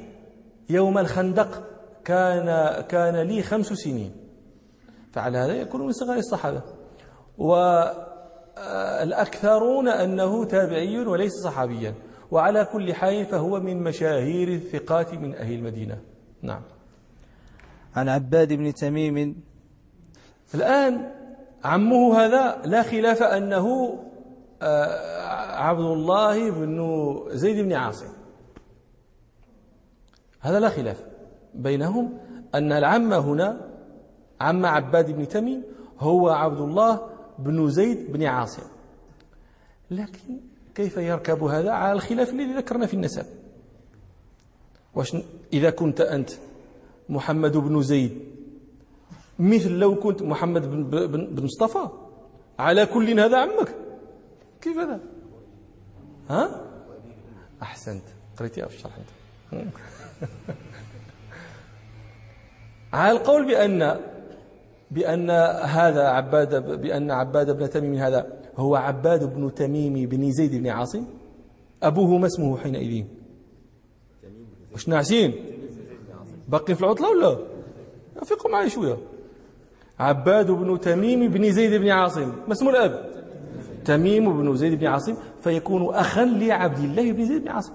يوم 0.70 0.98
الخندق 0.98 1.64
كان 2.06 2.46
كان 2.82 3.16
لي 3.16 3.44
خمس 3.44 3.66
سنين. 3.66 4.12
فعلى 5.12 5.38
هذا 5.38 5.54
يكون 5.54 5.82
من 5.82 5.92
صغار 5.92 6.18
الصحابة. 6.18 6.62
والأكثرون 8.58 9.08
أنه 9.88 10.46
تابعي 10.46 11.00
وليس 11.00 11.34
صحابيا. 11.34 11.94
وعلى 12.32 12.66
كل 12.66 12.94
حال 12.94 13.26
فهو 13.26 13.60
من 13.60 13.84
مشاهير 13.84 14.48
الثقات 14.48 15.14
من 15.14 15.36
أهل 15.36 15.54
المدينة. 15.54 16.02
نعم. 16.42 16.62
عن 17.96 18.10
عباد 18.10 18.54
بن 18.54 18.74
تميم. 18.74 19.44
الآن 20.56 21.12
عمه 21.64 22.18
هذا 22.18 22.62
لا 22.66 22.84
خلاف 22.84 23.24
أنه 23.24 24.00
آه، 24.62 25.22
عبد 25.56 25.86
الله 25.86 26.52
بن 26.52 27.20
زيد 27.30 27.66
بن 27.66 27.74
عاصم. 27.74 28.08
هذا 30.40 30.60
لا 30.60 30.70
خلاف 30.70 31.04
بينهم 31.54 32.18
أن 32.56 32.72
العم 32.72 33.14
هنا 33.14 33.58
عم 34.42 34.66
عباد 34.66 35.12
بن 35.12 35.28
تميم 35.28 35.64
هو 36.00 36.30
عبد 36.30 36.60
الله 36.60 37.02
بن 37.40 37.70
زيد 37.70 38.12
بن 38.12 38.24
عاصم. 38.24 38.64
لكن 39.92 40.40
كيف 40.76 40.98
يركب 40.98 41.44
هذا؟ 41.44 41.72
على 41.72 41.94
الخلاف 41.94 42.30
الذي 42.30 42.54
ذكرنا 42.54 42.86
في 42.86 42.94
النسب. 42.94 43.26
واش 44.96 45.18
إذا 45.54 45.70
كنت 45.70 46.02
أنت 46.02 46.30
محمد 47.10 47.58
بن 47.58 47.82
زيد 47.82 48.20
مثل 49.40 49.72
لو 49.72 49.96
كنت 49.96 50.22
محمد 50.22 50.72
بن, 50.72 50.84
بن, 51.08 51.36
بن 51.36 51.44
مصطفى 51.46 51.90
على 52.60 52.86
كل 52.86 53.20
هذا 53.20 53.38
عمك. 53.38 53.76
كيف 54.62 54.78
هذا؟ 54.78 55.00
ها؟ 56.30 56.62
أحسنت. 57.62 58.04
قريتيها 58.38 58.68
في 58.68 58.76
الشرح 58.76 58.98
أنت. 58.98 59.10
على 62.94 63.12
القول 63.12 63.46
بأن 63.46 64.00
بأن 64.94 65.30
هذا 65.78 66.04
عباد 66.08 66.82
بأن 66.82 67.12
عباد 67.12 67.58
بن 67.58 67.70
تميم 67.70 67.96
هذا 67.96 68.28
هو 68.58 68.76
عباد 68.76 69.36
بن 69.36 69.54
تميم 69.54 69.94
بن 70.10 70.32
زيد 70.32 70.56
بن 70.56 70.68
عاصم. 70.68 71.06
أبوه 71.84 72.18
ما 72.18 72.28
اسمه 72.28 72.58
حينئذ؟ 72.58 73.04
واش 74.74 74.90
ناعسين 74.90 75.34
باقي 76.50 76.76
في 76.76 76.82
العطلة 76.82 77.10
ولا؟ 77.10 77.38
أفيقوا 78.22 78.52
معي 78.52 78.70
شوية. 78.70 78.98
عباد 80.00 80.52
بن 80.52 80.80
تميم 80.80 81.28
بن 81.28 81.52
زيد 81.52 81.82
بن 81.82 81.90
عاصم. 81.90 82.32
ما 82.48 82.54
اسم 82.54 82.70
الأب؟ 82.70 83.10
تميم 83.86 84.42
بن 84.42 84.56
زيد 84.56 84.80
بن 84.80 84.86
عاصم. 84.86 85.16
فيكون 85.42 85.96
أخا 85.96 86.26
لعبد 86.26 86.80
الله 86.80 87.12
بن 87.12 87.26
زيد 87.26 87.42
بن 87.42 87.48
عاصم. 87.48 87.74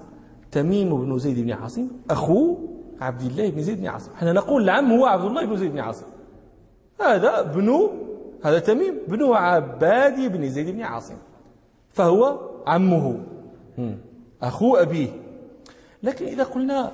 تميم 0.51 1.05
بن 1.05 1.17
زيد 1.17 1.39
بن 1.39 1.51
عاصم 1.51 1.87
أخو 2.09 2.57
عبد 3.01 3.21
الله 3.21 3.49
بن 3.49 3.61
زيد 3.61 3.77
بن 3.79 3.87
عاصم. 3.87 4.11
إحنا 4.11 4.33
نقول 4.33 4.63
العم 4.63 4.91
هو 4.91 5.05
عبد 5.05 5.25
الله 5.25 5.45
بن 5.45 5.57
زيد 5.57 5.71
بن 5.71 5.79
عاصم. 5.79 6.05
هذا 7.01 7.39
ابن 7.39 7.89
هذا 8.43 8.59
تميم 8.59 8.97
ابن 9.07 9.23
عباد 9.23 10.31
بن 10.31 10.49
زيد 10.49 10.69
بن 10.69 10.81
عاصم 10.81 11.15
فهو 11.89 12.39
عمه 12.67 13.19
أخو 14.41 14.75
أبيه. 14.75 15.09
لكن 16.03 16.25
إذا 16.25 16.43
قلنا 16.43 16.91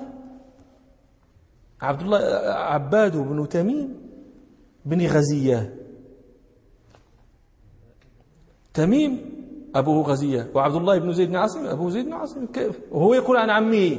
عبد 1.80 2.00
الله 2.00 2.18
عباد 2.48 3.16
بن 3.16 3.48
تميم 3.48 3.94
بن 4.84 5.06
غزية. 5.06 5.74
تميم 8.74 9.36
أبوه 9.74 10.02
غزية 10.02 10.50
وعبد 10.54 10.74
الله 10.74 10.98
بن 10.98 11.12
زيد 11.12 11.28
بن 11.28 11.36
عاصم 11.36 11.66
أبوه 11.66 11.90
زيد 11.90 12.06
بن 12.06 12.12
عاصم 12.12 12.46
كيف؟ 12.46 12.80
وهو 12.92 13.14
يقول 13.14 13.36
عن 13.36 13.50
عمه. 13.50 13.96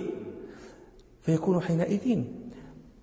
فيكون 1.21 1.61
حينئذ 1.61 2.23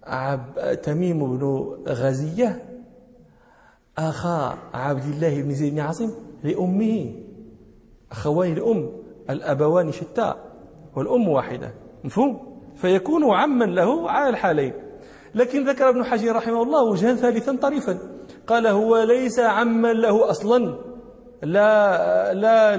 عب 0.04 0.78
تميم 0.82 1.36
بن 1.36 1.74
غزية 1.88 2.73
أخا 3.98 4.58
عبد 4.74 5.04
الله 5.04 5.42
بن 5.42 5.54
زيد 5.54 5.72
بن 5.72 5.80
عاصم 5.80 6.10
لأمه. 6.42 7.14
أخوان 8.12 8.54
لأم 8.54 8.90
الأبوان 9.30 9.92
شتى 9.92 10.34
والأم 10.96 11.28
واحدة 11.28 11.74
مفهوم؟ 12.04 12.60
فيكون 12.76 13.34
عما 13.34 13.64
له 13.64 14.10
على 14.10 14.28
الحالين. 14.28 14.72
لكن 15.34 15.68
ذكر 15.68 15.88
ابن 15.88 16.04
حجر 16.04 16.36
رحمه 16.36 16.62
الله 16.62 16.82
وجها 16.82 17.14
ثالثا 17.14 17.56
طريفا 17.56 17.98
قال 18.46 18.66
هو 18.66 19.02
ليس 19.02 19.38
عما 19.38 19.92
له 19.92 20.30
أصلا 20.30 20.78
لا 21.42 22.34
لا 22.34 22.76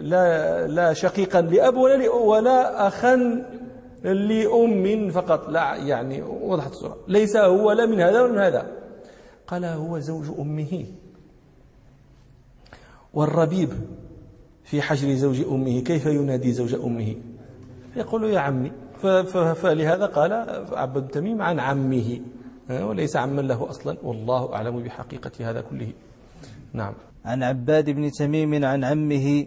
لا 0.00 0.66
لا 0.66 0.92
شقيقا 0.92 1.40
لأب 1.40 1.76
ولا 1.76 2.10
ولا 2.10 2.86
أخا 2.86 3.16
لأم 4.04 5.10
فقط. 5.10 5.48
لا 5.48 5.76
يعني 5.76 6.22
وضحت 6.22 6.70
الصورة. 6.70 6.96
ليس 7.08 7.36
هو 7.36 7.72
لا 7.72 7.86
من 7.86 8.00
هذا 8.00 8.20
ولا 8.22 8.32
من 8.32 8.38
هذا. 8.38 8.79
قال 9.50 9.64
هو 9.64 9.98
زوج 9.98 10.26
أمه. 10.38 10.86
والربيب 13.14 13.72
في 14.64 14.82
حجر 14.82 15.14
زوج 15.14 15.40
أمه 15.40 15.80
كيف 15.80 16.06
ينادي 16.06 16.52
زوج 16.52 16.74
أمه؟ 16.74 17.14
يقول 17.96 18.24
يا 18.24 18.40
عمي 18.40 18.72
فلهذا 19.54 20.06
قال 20.06 20.32
عبد 20.72 21.08
تميم 21.08 21.42
عن 21.42 21.60
عمه. 21.60 22.20
وليس 22.70 23.16
عما 23.16 23.40
له 23.40 23.70
أصلا. 23.70 23.96
والله 24.02 24.54
أعلم 24.54 24.82
بحقيقة 24.82 25.50
هذا 25.50 25.60
كله. 25.60 25.92
نعم. 26.72 26.94
عن 27.24 27.42
عباد 27.42 27.90
بن 27.90 28.10
تميم 28.10 28.64
عن 28.64 28.84
عمه 28.84 29.46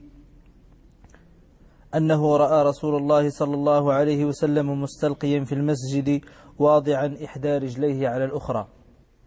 أنه 1.95 2.37
رأى 2.37 2.63
رسول 2.63 2.95
الله 2.95 3.29
صلى 3.29 3.53
الله 3.53 3.93
عليه 3.93 4.25
وسلم 4.25 4.81
مستلقيا 4.81 5.43
في 5.43 5.55
المسجد 5.55 6.21
واضعا 6.59 7.17
إحدى 7.25 7.57
رجليه 7.57 8.07
على 8.09 8.25
الأخرى. 8.25 8.67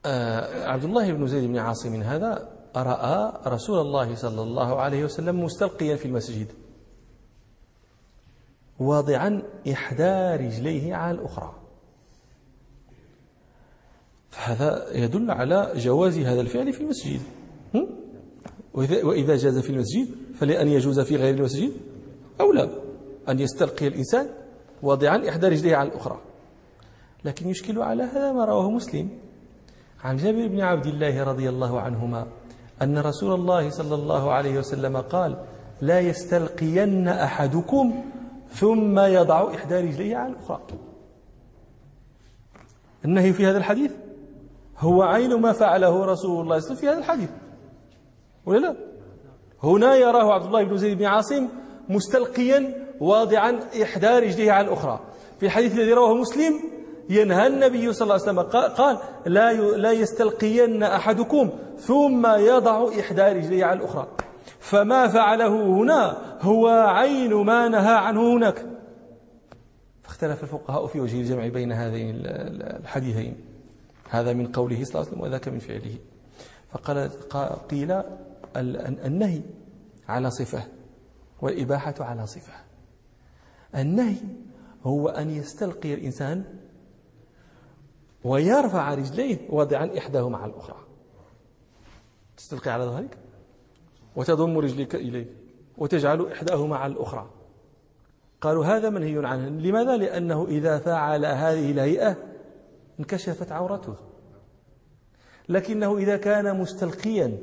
آه 0.05 0.69
عبد 0.69 0.85
الله 0.85 1.13
بن 1.13 1.27
زيد 1.27 1.45
بن 1.45 1.59
عاصم 1.59 2.03
هذا 2.03 2.49
رأى 2.77 3.33
رسول 3.47 3.79
الله 3.81 4.15
صلى 4.15 4.43
الله 4.43 4.81
عليه 4.81 5.05
وسلم 5.05 5.45
مستلقيا 5.45 5.97
في 5.97 6.05
المسجد 6.05 6.53
واضعا 8.79 9.43
إحدى 9.73 10.45
رجليه 10.45 10.95
على 10.95 11.19
الأخرى. 11.19 11.55
فهذا 14.31 14.87
يدل 14.93 15.31
على 15.31 15.73
جواز 15.77 16.19
هذا 16.19 16.41
الفعل 16.41 16.73
في 16.73 16.81
المسجد. 16.81 17.21
وإذا 18.75 19.37
جاز 19.37 19.59
في 19.59 19.71
المسجد 19.71 20.09
فلأن 20.35 20.69
يجوز 20.69 21.01
في 21.01 21.17
غير 21.17 21.35
المسجد؟ 21.35 21.73
أو 22.41 22.53
لا؟ 22.53 22.69
أن 23.29 23.41
يستلقي 23.41 23.87
الإنسان 23.87 24.29
واضعا 24.83 25.29
إحدى 25.29 25.49
رجليه 25.49 25.77
على 25.77 25.89
الأخرى. 25.89 26.21
لكن 27.25 27.49
يشكل 27.49 27.83
على 27.83 28.03
هذا 28.03 28.33
ما 28.33 28.45
رواه 28.45 28.71
مسلم. 28.71 29.09
عن 30.07 30.17
جابر 30.17 30.47
بن 30.47 30.61
عبد 30.61 30.87
الله 30.87 31.25
رضي 31.25 31.49
الله 31.49 31.81
عنهما 31.81 32.27
أن 32.83 32.99
رسول 32.99 33.35
الله 33.35 33.71
صلى 33.71 33.95
الله 33.95 34.33
عليه 34.33 34.59
وسلم 34.59 34.97
قال 34.97 35.37
لا 35.81 36.01
يستلقين 36.01 37.09
أحدكم 37.09 38.05
ثم 38.51 38.99
يضع 38.99 39.55
إحدى 39.55 39.75
رجليه 39.75 40.17
على 40.17 40.33
الأخرى. 40.33 40.61
النهي 43.05 43.33
في 43.33 43.47
هذا 43.47 43.59
الحديث؟ 43.59 43.93
هو 44.79 45.03
عين 45.03 45.41
ما 45.41 45.53
فعله 45.53 46.05
رسول 46.05 46.05
الله 46.05 46.15
صلى 46.15 46.43
الله 46.43 46.55
عليه 46.55 46.65
وسلم 46.65 46.77
في 46.77 46.89
هذا 46.89 46.99
الحديث. 46.99 47.31
ولا 48.47 48.59
لا؟ 48.59 48.77
هنا 49.63 49.95
يراه 49.97 50.33
عبد 50.33 50.47
الله 50.47 50.65
بن 50.65 50.77
زيد 50.77 50.99
بن 50.99 51.05
عاصم 51.05 51.49
مستلقيا 51.89 52.75
واضعا 53.01 53.61
إحدى 53.83 54.07
رجليه 54.07 54.53
على 54.53 54.67
الأخرى. 54.67 55.01
في 55.41 55.47
الحديث 55.47 55.73
الذي 55.73 55.93
رواه 55.93 56.15
مسلم 56.15 56.76
ينهى 57.11 57.47
النبي 57.47 57.93
صلى 57.93 58.03
الله 58.03 58.15
عليه 58.15 58.41
وسلم. 58.41 58.41
قال 58.77 58.99
لا 59.27 59.53
لا 59.53 59.93
يستلقين 59.93 60.83
أحدكم 60.83 61.51
ثم 61.79 62.27
يضع 62.27 62.89
إحدى 63.01 63.23
رجليه 63.23 63.65
على 63.65 63.79
الأخرى. 63.79 64.09
فما 64.59 65.09
فعله 65.09 65.67
هنا 65.67 66.17
هو 66.41 66.69
عين 66.69 67.35
ما 67.35 67.69
نهى 67.69 67.95
عنه 67.95 68.37
هناك. 68.37 68.67
فاختلف 70.03 70.43
الفقهاء 70.43 70.87
في 70.87 71.01
وجه 71.01 71.21
الجمع 71.21 71.49
بين 71.49 71.73
هذين 71.73 72.23
الحديثين. 72.81 73.37
هذا 74.11 74.33
من 74.33 74.47
قوله 74.47 74.85
صلى 74.85 74.95
الله 74.95 75.01
عليه 75.01 75.09
وسلم 75.09 75.21
وذاك 75.21 75.49
من 75.49 75.59
فعله. 75.59 75.97
فقال 76.71 77.11
قيل 77.71 78.03
النهي 79.07 79.41
على 80.09 80.31
صفة 80.31 80.63
والإباحة 81.43 81.95
على 82.01 82.27
صفة. 82.27 82.53
النهي 83.75 84.17
هو 84.83 85.09
أن 85.09 85.31
يستلقي 85.31 85.95
الإنسان 85.95 86.45
ويرفع 88.27 88.95
رجليه 88.95 89.39
واضعا 89.51 89.91
إحداهما 89.99 90.39
على 90.39 90.53
الأخرى. 90.53 90.77
تستلقي 92.37 92.71
على 92.71 92.85
ظهرك 92.85 93.19
وتضم 94.17 94.59
رجليك 94.59 94.95
إليك 94.95 95.29
وتجعل 95.79 96.33
إحداهما 96.33 96.77
على 96.77 96.93
الأخرى. 96.93 97.31
قالوا 98.41 98.65
هذا 98.65 98.91
منهي 98.91 99.27
عنه. 99.27 99.49
لماذا؟ 99.49 99.97
لأنه 99.97 100.47
إذا 100.49 100.79
فعل 100.79 101.25
هذه 101.25 101.71
الهيئة 101.71 102.17
انكشفت 103.01 103.53
عورته. 103.53 103.95
لكنه 105.49 105.99
إذا 105.99 106.17
كان 106.17 106.61
مستلقيا 106.61 107.39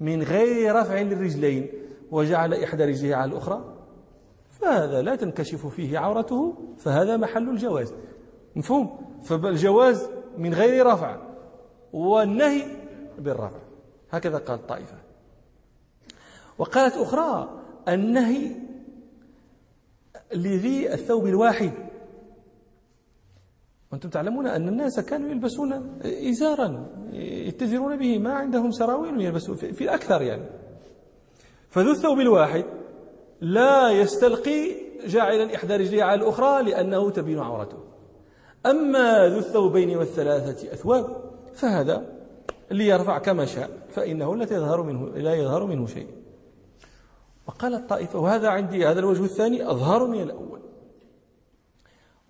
من 0.00 0.22
غير 0.22 0.74
رفع 0.74 1.00
للرجلين 1.00 1.68
وجعل 2.10 2.54
إحدى 2.54 2.84
رجليه 2.84 3.14
على 3.14 3.30
الأخرى 3.30 3.76
فهذا 4.50 5.02
لا 5.02 5.16
تنكشف 5.16 5.66
فيه 5.66 5.98
عورته 5.98 6.54
فهذا 6.78 7.16
محل 7.16 7.48
الجواز. 7.48 7.94
مفهوم؟ 8.56 8.98
فالجواز 9.22 10.08
من 10.38 10.54
غير 10.54 10.86
رفع 10.86 11.16
والنهي 11.92 12.62
بالرفع. 13.18 13.58
هكذا 14.10 14.38
قال 14.38 14.58
الطائفة. 14.58 14.96
وقالت 16.58 16.96
أخرى 16.96 17.62
النهي 17.88 18.50
لذي 20.34 20.92
الثوب 20.92 21.26
الواحد. 21.26 21.72
وأنتم 23.92 24.08
تعلمون 24.08 24.46
أن 24.46 24.68
الناس 24.68 25.00
كانوا 25.00 25.30
يلبسون 25.30 26.00
إزارا 26.04 26.86
يتزرون 27.12 27.96
به 27.96 28.18
ما 28.18 28.34
عندهم 28.34 28.70
سراويل 28.70 29.20
يلبسون 29.20 29.56
في 29.56 29.84
الأكثر 29.84 30.22
يعني. 30.22 30.46
فذو 31.68 31.90
الثوب 31.90 32.20
الواحد 32.20 32.64
لا 33.40 33.90
يستلقي 33.90 34.74
جاعلا 35.06 35.54
إحدى 35.54 35.76
رجليه 35.76 36.04
على 36.04 36.22
الأخرى 36.22 36.62
لأنه 36.62 37.10
تبين 37.10 37.38
عورته. 37.38 37.78
أما 38.70 39.28
ذو 39.28 39.38
الثوبين 39.38 39.96
والثلاثة 39.96 40.72
أثواب 40.72 41.16
فهذا 41.54 42.16
ليرفع 42.70 43.18
كما 43.18 43.44
شاء 43.44 43.70
فإنه 43.88 44.36
لا 44.36 44.42
يظهر 44.42 44.82
منه 44.82 45.08
لا 45.08 45.34
يظهر 45.34 45.66
منه 45.66 45.86
شيء. 45.86 46.08
وقال 47.46 47.74
الطائفة 47.74 48.18
وهذا 48.18 48.48
عندي 48.48 48.86
هذا 48.86 49.00
الوجه 49.00 49.24
الثاني 49.24 49.70
أظهر 49.70 50.06
من 50.06 50.22
الأول. 50.22 50.60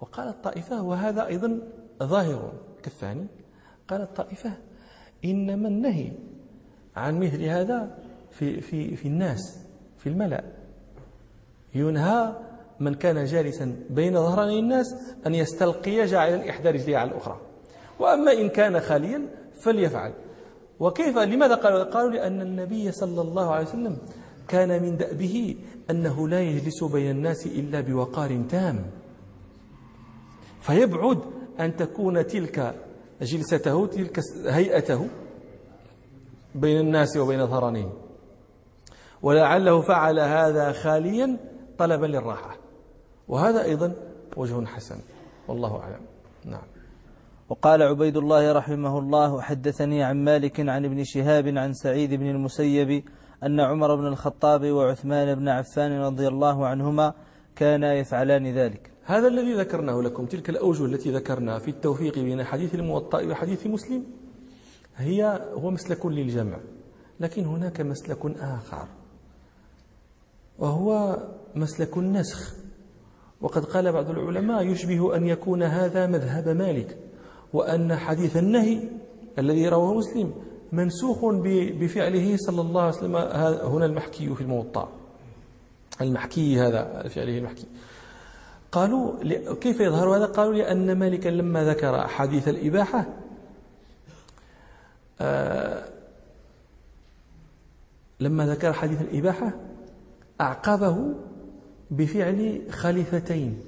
وقال 0.01 0.29
الطائفة 0.29 0.83
وهذا 0.83 1.27
أيضا 1.27 1.61
ظاهر 2.03 2.53
كالثاني. 2.83 3.27
قال 3.89 4.01
الطائفة 4.01 4.53
إنما 5.25 5.69
النهي 5.69 6.13
عن 6.97 7.21
مثل 7.21 7.43
هذا 7.43 7.99
في, 8.31 8.61
في, 8.61 8.97
في 8.97 9.09
الناس 9.09 9.59
في 9.99 10.09
الملأ. 10.09 10.45
ينهى 11.75 12.46
من 12.81 12.95
كان 12.95 13.25
جالسا 13.25 13.77
بين 13.91 14.15
ظهراني 14.15 14.59
الناس 14.59 14.95
أن 15.27 15.35
يستلقي 15.35 16.05
جاعلا 16.05 16.51
إحدى 16.51 16.71
رجليه 16.71 16.97
على 16.97 17.11
الأخرى. 17.11 17.41
وأما 17.99 18.33
إن 18.33 18.49
كان 18.49 18.81
خاليا 18.81 19.23
فليفعل. 19.61 20.13
وكيف 20.81 21.19
لماذا 21.19 21.55
قالوا؟ 21.55 21.85
قالوا 21.85 22.11
لأن 22.11 22.41
النبي 22.41 22.93
صلى 22.93 23.21
الله 23.21 23.51
عليه 23.51 23.67
وسلم 23.67 23.99
كان 24.49 24.83
من 24.83 24.97
دأبه 24.97 25.57
أنه 25.91 26.29
لا 26.29 26.41
يجلس 26.41 26.85
بين 26.85 27.11
الناس 27.11 27.47
إلا 27.47 27.81
بوقار 27.81 28.43
تام. 28.49 28.87
فيبعد 30.61 31.19
أن 31.61 31.77
تكون 31.77 32.27
تلك 32.27 32.75
جلسته 33.23 33.87
تلك 33.87 34.21
هيئته 34.47 35.09
بين 36.55 36.81
الناس 36.81 37.17
وبين 37.17 37.47
ظهرانه. 37.47 37.93
ولعله 39.23 39.81
فعل 39.81 40.21
هذا 40.21 40.73
خاليا 40.73 41.37
طلبا 41.79 42.07
للراحة. 42.07 42.66
وهذا 43.29 43.65
أيضا 43.65 43.95
وجه 44.37 44.67
حسن. 44.67 45.01
والله 45.49 45.81
أعلم. 45.81 46.01
نعم. 46.45 46.67
وقال 47.49 47.83
عبيد 47.83 48.17
الله 48.17 48.53
رحمه 48.53 48.99
الله 48.99 49.41
حدثني 49.41 50.03
عن 50.03 50.25
مالك 50.25 50.61
عن 50.61 50.85
ابن 50.85 51.05
شهاب 51.05 51.49
عن 51.49 51.73
سعيد 51.73 52.15
بن 52.15 52.27
المسيب 52.31 53.05
أن 53.43 53.61
عمر 53.61 53.95
بن 53.95 54.07
الخطاب 54.07 54.67
وعثمان 54.67 55.35
بن 55.35 55.49
عفان 55.49 56.01
رضي 56.01 56.29
الله 56.29 56.67
عنهما 56.67 57.15
كانا 57.57 57.95
يفعلان 57.95 58.47
ذلك. 58.55 58.91
هذا 59.05 59.29
الذي 59.29 59.55
ذكرناه 59.55 60.03
لكم 60.03 60.27
تلك 60.27 60.51
الأوجه 60.51 60.85
التي 60.85 61.11
ذكرنا 61.11 61.59
في 61.59 61.71
التوفيق 61.71 62.19
بين 62.19 62.45
حديث 62.45 62.75
الموطأ 62.75 63.23
وحديث 63.23 63.67
مسلم 63.67 64.05
هي 64.97 65.41
هو 65.53 65.71
مسلك 65.71 66.07
للجمع 66.07 66.59
لكن 67.21 67.45
هناك 67.45 67.81
مسلك 67.81 68.27
آخر 68.41 68.89
وهو 70.59 71.19
مسلك 71.55 71.97
النسخ. 71.97 72.66
وقد 73.41 73.65
قال 73.65 73.93
بعض 73.93 74.11
العلماء 74.11 74.67
يشبه 74.67 75.17
أن 75.17 75.27
يكون 75.27 75.63
هذا 75.63 76.07
مذهب 76.07 76.49
مالك 76.49 76.99
وأن 77.53 77.97
حديث 77.97 78.37
النهي 78.37 78.89
الذي 79.39 79.69
رواه 79.69 79.95
مسلم 79.95 80.35
منسوخ 80.73 81.25
بفعله 81.81 82.37
صلى 82.37 82.61
الله 82.61 82.83
عليه 82.83 82.97
وسلم. 82.97 83.17
هنا 83.73 83.87
المحكي 83.87 84.35
في 84.35 84.41
الموطأ. 84.41 84.89
المحكي 86.01 86.61
هذا 86.61 87.09
فعله 87.09 87.39
المحكي. 87.39 87.67
قالوا 88.73 89.25
كيف 89.55 89.81
يظهر 89.81 90.17
هذا؟ 90.17 90.27
قالوا 90.27 90.55
لأن 90.55 90.99
مالكا 90.99 91.29
لما 91.29 91.65
ذكر 91.65 92.09
حديث 92.09 92.49
الإباحة 92.49 93.07
آه 95.21 95.85
لما 98.21 98.47
ذكر 98.47 98.73
حديث 98.73 99.01
الإباحة 99.01 99.53
أعقبه 100.41 101.15
بفعل 101.91 102.63
خليفتين. 102.71 103.61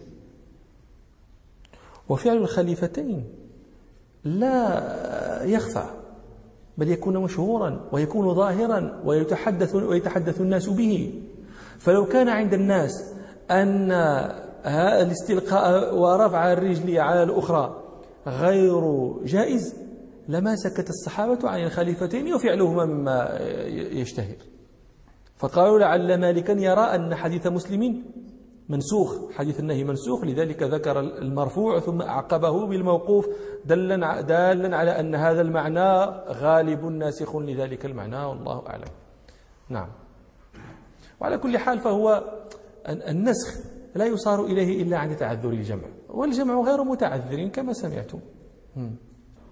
وفعل 2.08 2.36
الخليفتين 2.36 3.24
لا 4.24 5.44
يخفى 5.44 5.84
بل 6.78 6.88
يكون 6.88 7.16
مشهورا 7.16 7.88
ويكون 7.92 8.34
ظاهرا 8.34 9.02
ويتحدث 9.04 9.74
ويتحدث 9.74 10.40
الناس 10.40 10.68
به. 10.68 11.22
فلو 11.78 12.06
كان 12.06 12.28
عند 12.28 12.54
الناس 12.54 13.14
أن 13.50 13.92
الاستلقاء 14.66 15.94
ورفع 15.94 16.52
الرجل 16.52 16.98
على 16.98 17.22
الأخرى 17.22 17.82
غير 18.26 19.12
جائز 19.24 19.74
لما 20.28 20.56
سكت 20.56 20.90
الصحابة 20.90 21.48
عن 21.48 21.62
الخليفتين 21.62 22.34
وفعلهما 22.34 22.84
مما 22.84 23.38
يشتهر. 23.70 24.36
فقالوا 25.38 25.78
لعل 25.78 26.20
مالكا 26.20 26.52
يرى 26.52 26.80
أن 26.80 27.14
حديث 27.14 27.46
مسلم 27.46 28.02
منسوخ 28.68 29.32
حديث 29.32 29.60
النهي 29.60 29.84
منسوخ 29.84 30.24
لذلك 30.24 30.62
ذكر 30.62 31.00
المرفوع 31.00 31.80
ثم 31.80 32.02
أعقبه 32.02 32.66
بالموقوف 32.66 33.28
دلا 33.64 34.20
دالا 34.20 34.76
على 34.76 35.00
أن 35.00 35.14
هذا 35.14 35.40
المعنى 35.40 35.90
غالب 36.28 36.84
ناسخ 36.84 37.36
لذلك 37.36 37.86
المعنى 37.86 38.24
والله 38.24 38.66
أعلم. 38.66 38.90
نعم. 39.68 39.88
وعلى 41.20 41.38
كل 41.38 41.58
حال 41.58 41.78
فهو 41.78 42.24
النسخ 42.86 43.54
لا 43.94 44.06
يصار 44.06 44.44
إليه 44.44 44.82
إلا 44.82 44.98
عند 44.98 45.16
تعذر 45.16 45.50
الجمع 45.50 45.84
والجمع 46.08 46.60
غير 46.60 46.84
متعذر 46.84 47.48
كما 47.48 47.72
سمعتم. 47.72 48.20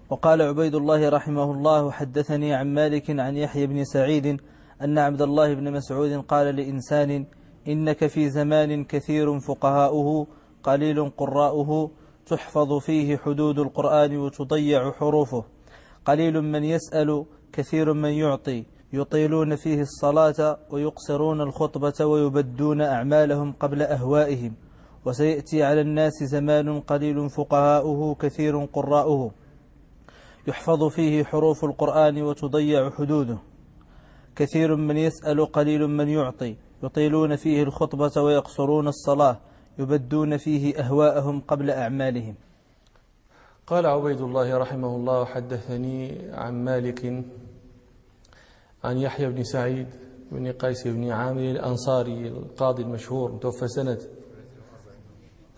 وقال 0.09 0.41
عبيد 0.41 0.75
الله 0.75 1.09
رحمه 1.09 1.51
الله 1.51 1.91
حدثني 1.91 2.53
عن 2.53 2.73
مالك 2.73 3.19
عن 3.19 3.37
يحيى 3.37 3.67
بن 3.67 3.83
سعيد 3.83 4.39
أن 4.81 4.97
عبد 4.97 5.21
الله 5.21 5.53
بن 5.53 5.71
مسعود 5.71 6.11
قال 6.11 6.55
لإنسان 6.55 7.25
إنك 7.67 8.07
في 8.07 8.29
زمان 8.29 8.83
كثير 8.83 9.39
فقهاؤه 9.39 10.27
قليل 10.63 11.09
قراؤه 11.09 11.91
تحفظ 12.25 12.79
فيه 12.79 13.17
حدود 13.17 13.59
القرآن 13.59 14.17
وتضيع 14.17 14.91
حروفه. 14.91 15.43
قليل 16.05 16.41
من 16.41 16.63
يسأل 16.63 17.25
كثير 17.53 17.93
من 17.93 18.09
يعطي. 18.09 18.65
يطيلون 18.93 19.55
فيه 19.55 19.81
الصلاة 19.81 20.57
ويقصرون 20.69 21.41
الخطبة 21.41 22.05
ويبدون 22.05 22.81
أعمالهم 22.81 23.53
قبل 23.59 23.81
أهوائهم. 23.81 24.53
وسيأتي 25.05 25.63
على 25.63 25.81
الناس 25.81 26.13
زمان 26.23 26.79
قليل 26.79 27.29
فقهاؤه 27.29 28.15
كثير 28.15 28.65
قراؤه. 28.65 29.31
يحفظ 30.47 30.83
فيه 30.83 31.23
حروف 31.23 31.65
القرآن 31.65 32.21
وتضيع 32.21 32.89
حدوده. 32.89 33.37
كثير 34.37 34.75
من 34.75 34.97
يسأل 34.97 35.45
قليل 35.45 35.87
من 35.87 36.07
يعطي. 36.07 36.55
يطيلون 36.83 37.35
فيه 37.35 37.63
الخطبة 37.63 38.21
ويقصرون 38.21 38.87
الصلاة. 38.87 39.37
يبدون 39.79 40.37
فيه 40.37 40.79
أهواءهم 40.79 41.41
قبل 41.41 41.71
أعمالهم. 41.71 42.35
قال 43.67 43.85
عبيد 43.85 44.21
الله 44.21 44.57
رحمه 44.57 44.95
الله 44.95 45.25
حدثني 45.25 46.17
عن 46.33 46.63
مالك 46.63 47.23
عن 48.83 48.97
يحيى 48.97 49.29
بن 49.29 49.43
سعيد 49.43 49.87
بن 50.31 50.51
قيس 50.51 50.87
بن 50.87 51.11
عامر 51.11 51.41
الأنصاري 51.41 52.27
القاضي 52.27 52.83
المشهور 52.83 53.31
متوفى 53.31 53.67
سنة 53.67 53.97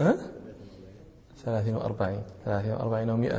ها؟ 0.02 0.18
43 1.46 2.24
43 2.46 3.08
و100 3.08 3.34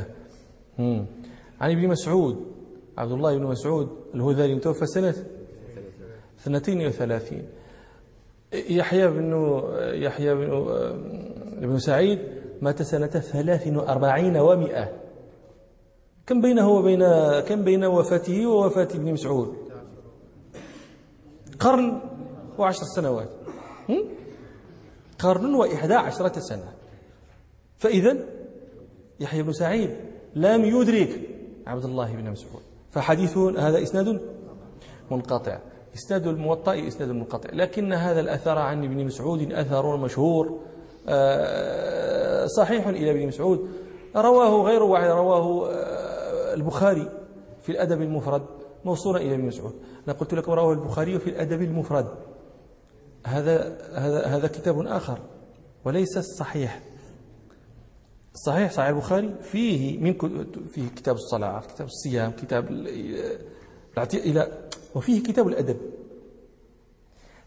عن 1.61 1.71
ابن 1.71 1.87
مسعود 1.87 2.60
عبد 3.01 3.11
الله 3.11 3.37
بن 3.37 3.43
مسعود 3.43 3.89
الهذلي 4.15 4.55
متوفى 4.55 4.85
سنة 4.85 5.15
32 6.47 7.43
يحيى 8.53 9.07
بن 9.07 9.61
يحيى 9.79 10.35
بن 10.35 10.47
بن 11.61 11.79
سعيد 11.79 12.19
مات 12.61 12.81
سنة 12.81 13.07
43 13.07 14.67
و100 14.67 14.87
كم 16.27 16.41
بينه 16.41 16.69
وبين 16.69 17.03
كم 17.39 17.63
بين 17.63 17.85
وفاته 17.85 18.47
ووفاة 18.47 18.87
ابن 18.95 19.13
مسعود؟ 19.13 19.55
قرن 21.59 22.01
وعشر 22.57 22.83
سنوات. 22.95 23.29
قرن 25.19 25.55
وإحدى 25.55 25.93
عشرة 25.93 26.39
سنة. 26.39 26.73
فإذا 27.77 28.17
يحيى 29.19 29.43
بن 29.43 29.53
سعيد 29.53 29.95
لم 30.35 30.65
يدرك 30.65 31.29
عبد 31.67 31.85
الله 31.85 32.13
بن 32.13 32.31
مسعود. 32.31 32.70
فحديثه 32.91 33.67
هذا 33.67 33.83
إسناد 33.83 34.21
منقطع. 35.11 35.57
إسناد 35.95 36.27
الموطأ 36.27 36.87
إسناد 36.87 37.09
منقطع. 37.09 37.49
لكن 37.53 37.93
هذا 37.93 38.19
الأثر 38.19 38.57
عن 38.57 38.83
ابن 38.83 39.05
مسعود 39.05 39.51
أثر 39.53 39.97
مشهور. 39.97 40.59
آه، 41.07 42.45
صحيح 42.45 42.87
إلى 42.87 43.11
ابن 43.11 43.27
مسعود. 43.27 43.69
رواه 44.15 44.63
غير 44.63 44.83
واحد 44.83 45.09
رواه 45.09 45.69
آه، 45.69 46.53
البخاري 46.53 47.09
في 47.61 47.71
الأدب 47.71 48.01
المفرد. 48.01 48.41
موصولا 48.85 49.21
إلى 49.21 49.35
ابن 49.35 49.45
مسعود. 49.45 49.73
أنا 50.07 50.15
قلت 50.15 50.33
لكم 50.33 50.51
رواه 50.51 50.73
البخاري 50.73 51.19
في 51.19 51.29
الأدب 51.29 51.61
المفرد. 51.61 52.07
هذا 53.25 53.77
هذا 53.93 54.25
هذا 54.25 54.47
كتاب 54.47 54.87
آخر. 54.87 55.19
وليس 55.85 56.17
الصحيح. 56.17 56.90
صحيح 58.33 58.71
صحيح 58.71 58.87
البخاري. 58.89 59.35
فيه 59.41 59.99
من 59.99 60.13
فيه 60.67 60.89
كتاب 60.95 61.15
الصلاة 61.15 61.59
كتاب 61.59 61.87
الصيام 61.87 62.31
كتاب 62.31 62.71
إلى 64.13 64.69
وفيه 64.95 65.23
كتاب 65.23 65.47
الأدب. 65.47 65.77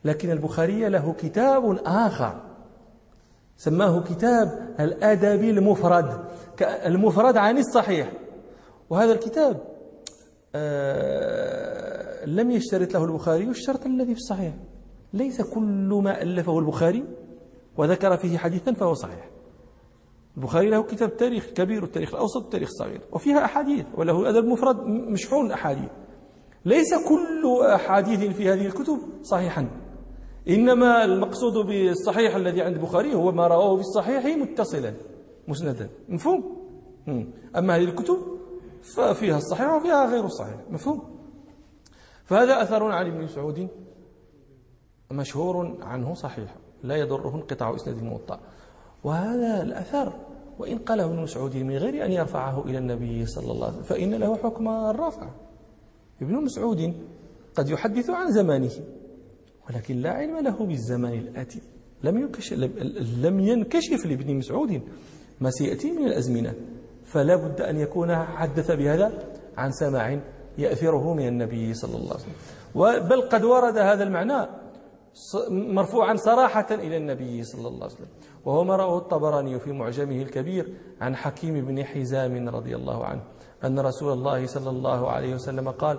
لكن 0.05 0.31
البخاري 0.31 0.89
له 0.89 1.13
كتاب 1.13 1.79
آخر 1.87 2.41
سماه 3.57 4.01
كتاب 4.01 4.75
الأدب 4.81 5.45
المفرد 5.45 6.25
المفرد 6.63 7.37
عن 7.37 7.59
الصحيح. 7.59 8.13
وهذا 8.91 9.13
الكتاب 9.13 9.61
آه 10.55 12.25
لم 12.27 12.51
يشترط 12.51 12.95
له 12.95 13.05
البخاري 13.05 13.45
الشرط 13.45 13.87
الذي 13.87 14.15
في 14.15 14.21
الصحيح. 14.21 14.55
ليس 15.13 15.43
كل 15.43 16.01
ما 16.05 16.23
ألفه 16.23 16.59
البخاري 16.59 17.05
وذكر 17.77 18.17
فيه 18.17 18.39
حديثا 18.39 18.73
فهو 18.73 18.95
صحيح. 18.95 19.31
البخاري 20.37 20.71
له 20.71 20.83
كتاب 20.83 21.17
تاريخ 21.17 21.47
كبير 21.47 21.85
التاريخ 21.85 22.15
الأوسط 22.15 22.45
التاريخ 22.45 22.69
الصغير 22.69 23.01
وفيها 23.13 23.45
أحاديث 23.45 23.87
وله 23.95 24.21
الأدب 24.21 24.45
المفرد 24.45 24.87
مشحون 24.87 25.53
أحاديث 25.53 25.91
ليس 26.65 26.95
كل 27.09 27.63
أحاديث 27.63 28.37
في 28.37 28.49
هذه 28.49 28.67
الكتب 28.67 28.99
صحيحا. 29.23 29.71
إنما 30.49 31.05
المقصود 31.05 31.67
بالصحيح 31.67 32.35
الذي 32.37 32.63
عند 32.63 32.77
البخاري 32.77 33.15
هو 33.15 33.33
ما 33.33 33.47
رواه 33.47 33.77
في 33.77 33.81
الصحيح 33.81 34.27
متصلا 34.27 34.95
مسندا. 35.49 35.91
مفهوم؟ 36.09 36.57
أما 37.57 37.77
هذه 37.77 37.85
الكتب 37.85 38.19
ففيها 38.83 39.37
الصحيح 39.37 39.73
وفيها 39.75 40.07
غير 40.07 40.25
الصحيح. 40.25 40.57
مفهوم؟ 40.71 41.03
فهذا 42.25 42.63
أثر 42.63 42.85
عن 42.85 43.07
ابن 43.07 43.25
مسعود 43.25 43.69
مشهور 45.11 45.79
عنه 45.83 46.15
صحيح. 46.15 46.55
لا 46.83 46.97
يضره 46.97 47.35
انقطاع 47.35 47.75
إسناد 47.75 47.99
الموطأ. 47.99 48.41
وهذا 49.05 49.63
الأثر. 49.63 50.13
وإن 50.59 50.79
قاله 50.79 51.05
ابن 51.05 51.23
مسعود 51.23 51.57
من 51.57 51.77
غير 51.77 52.05
أن 52.05 52.13
يرفعه 52.13 52.65
إلى 52.65 52.79
النبي 52.79 53.27
صلى 53.27 53.53
الله 53.53 53.67
عليه 53.67 53.77
وسلم 53.77 53.89
فإن 53.91 54.15
له 54.15 54.37
حكم 54.37 54.69
الرفع. 54.69 55.31
ابن 56.23 56.35
مسعود 56.35 56.95
قد 57.55 57.69
يحدث 57.69 58.11
عن 58.11 58.33
زمانه 58.33 58.71
ولكن 59.69 59.97
لا 59.97 60.11
علم 60.11 60.39
له 60.39 60.67
بالزمان 60.67 61.13
الآتي. 61.13 61.61
لم 62.05 62.19
ينكشف, 62.19 62.53
لم 63.23 63.41
ينكشف 63.41 64.07
لابن 64.07 64.35
مسعود 64.35 64.83
ما 65.41 65.51
سيأتي 65.51 65.93
من 65.93 66.07
الأزمنة. 66.07 66.55
فلا 67.05 67.37
بد 67.37 67.61
أن 67.61 67.81
يكون 67.81 68.17
حدث 68.17 68.71
بهذا 68.71 69.13
عن 69.57 69.71
سماع 69.73 70.21
يأثره 70.59 71.15
من 71.15 71.29
النبي 71.29 71.75
صلى 71.75 71.97
الله 71.97 72.15
عليه 72.15 72.25
وسلم. 72.25 73.09
بل 73.09 73.29
قد 73.29 73.45
ورد 73.45 73.79
هذا 73.79 74.03
المعنى 74.03 74.47
مرفوعا 75.51 76.17
صراحة 76.17 76.67
إلى 76.71 76.97
النبي 76.97 77.43
صلى 77.45 77.69
الله 77.69 77.83
عليه 77.85 77.95
وسلم. 77.95 78.09
وهو 78.45 78.65
ما 78.65 78.77
رواه 78.77 78.99
الطبراني 78.99 79.59
في 79.59 79.73
معجمه 79.73 80.23
الكبير 80.23 80.75
عن 81.01 81.17
حكيم 81.17 81.67
بن 81.67 81.85
حزام 81.85 82.49
رضي 82.49 82.77
الله 82.77 83.05
عنه 83.05 83.23
أن 83.65 83.79
رسول 83.81 84.13
الله 84.13 84.47
صلى 84.47 84.71
الله 84.71 85.11
عليه 85.11 85.35
وسلم 85.35 85.71
قال 85.71 85.99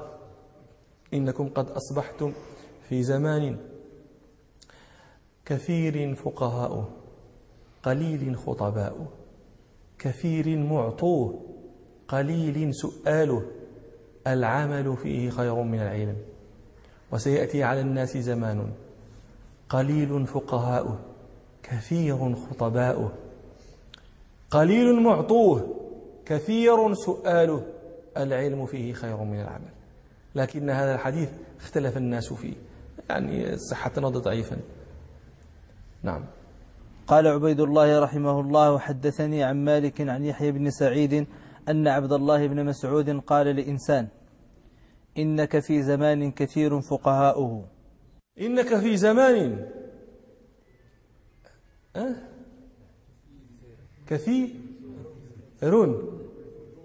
إنكم 1.13 1.49
قد 1.49 1.69
أصبحتم 1.69 2.33
في 2.89 3.03
زمان 3.03 3.57
كثير 5.45 6.15
فقهاء 6.15 6.85
قليل 7.83 8.37
خطباء 8.37 9.07
كثير 9.99 10.57
معطوه 10.57 11.45
قليل 12.07 12.73
سؤاله 12.73 13.41
العمل 14.27 14.97
فيه 14.97 15.29
خير 15.29 15.55
من 15.55 15.79
العلم 15.79 16.17
وسيأتي 17.11 17.63
على 17.63 17.81
الناس 17.81 18.17
زمان. 18.17 18.71
قليل 19.69 20.27
فقهاؤه 20.27 20.99
كثير 21.63 22.35
خطباؤه. 22.35 23.11
قليل 24.51 25.03
معطوه 25.03 25.75
كثير 26.25 26.93
سؤاله. 26.93 27.65
العلم 28.17 28.65
فيه 28.65 28.93
خير 28.93 29.17
من 29.17 29.41
العمل. 29.41 29.73
لكن 30.35 30.69
هذا 30.69 30.95
الحديث 30.95 31.29
اختلف 31.59 31.97
الناس 31.97 32.33
فيه. 32.33 32.53
يعني 33.09 33.57
صحة 33.57 33.91
نض 33.97 34.17
ضعيفا. 34.17 34.57
نعم. 36.03 36.25
قال 37.07 37.27
عبيد 37.27 37.59
الله 37.59 37.99
رحمه 37.99 38.39
الله 38.39 38.79
حدثني 38.79 39.43
عن 39.43 39.65
مالك 39.65 40.01
عن 40.01 40.25
يحيى 40.25 40.51
بن 40.51 40.69
سعيد 40.69 41.27
أن 41.69 41.87
عبد 41.87 42.13
الله 42.13 42.47
بن 42.47 42.65
مسعود 42.65 43.19
قال 43.19 43.47
لإنسان 43.47 44.07
إنك 45.17 45.59
في 45.59 45.83
زمان 45.83 46.31
كثير 46.31 46.81
فقهاؤه. 46.81 47.74
إنك 48.39 48.75
في 48.75 48.97
زمان. 48.97 49.71
أه؟ 51.95 52.15
كثير 54.07 54.49
رون. 55.63 56.19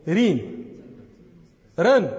رين. 0.09 0.67
رن. 1.79 2.11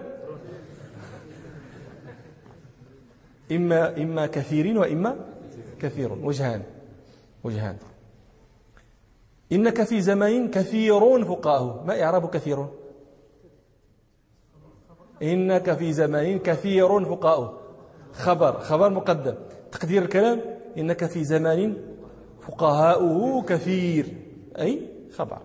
إما 3.51 3.97
إما 4.01 4.25
كثيرين 4.27 4.77
وإما 4.77 5.15
كثير 5.79 6.13
وجهان. 6.13 6.63
وجهان. 7.43 7.77
إنك 9.51 9.83
في 9.83 10.01
زمان 10.01 10.51
كثيرون 10.51 11.25
فقهاء 11.25 11.83
ما 11.87 12.03
إعراب 12.03 12.29
كثير 12.29 12.67
إنك 15.21 15.73
في 15.73 15.93
زمان 15.93 16.39
كثير 16.39 17.05
فقهاء 17.05 17.60
خبر 18.13 18.59
خبر 18.59 18.89
مقدم. 18.89 19.35
تقدير 19.71 20.01
الكلام 20.01 20.41
إنك 20.77 21.05
في 21.05 21.23
زمان 21.23 21.77
فقهاؤه 22.41 23.43
كثير. 23.43 24.05
أي؟ 24.57 24.89
خبر 25.11 25.41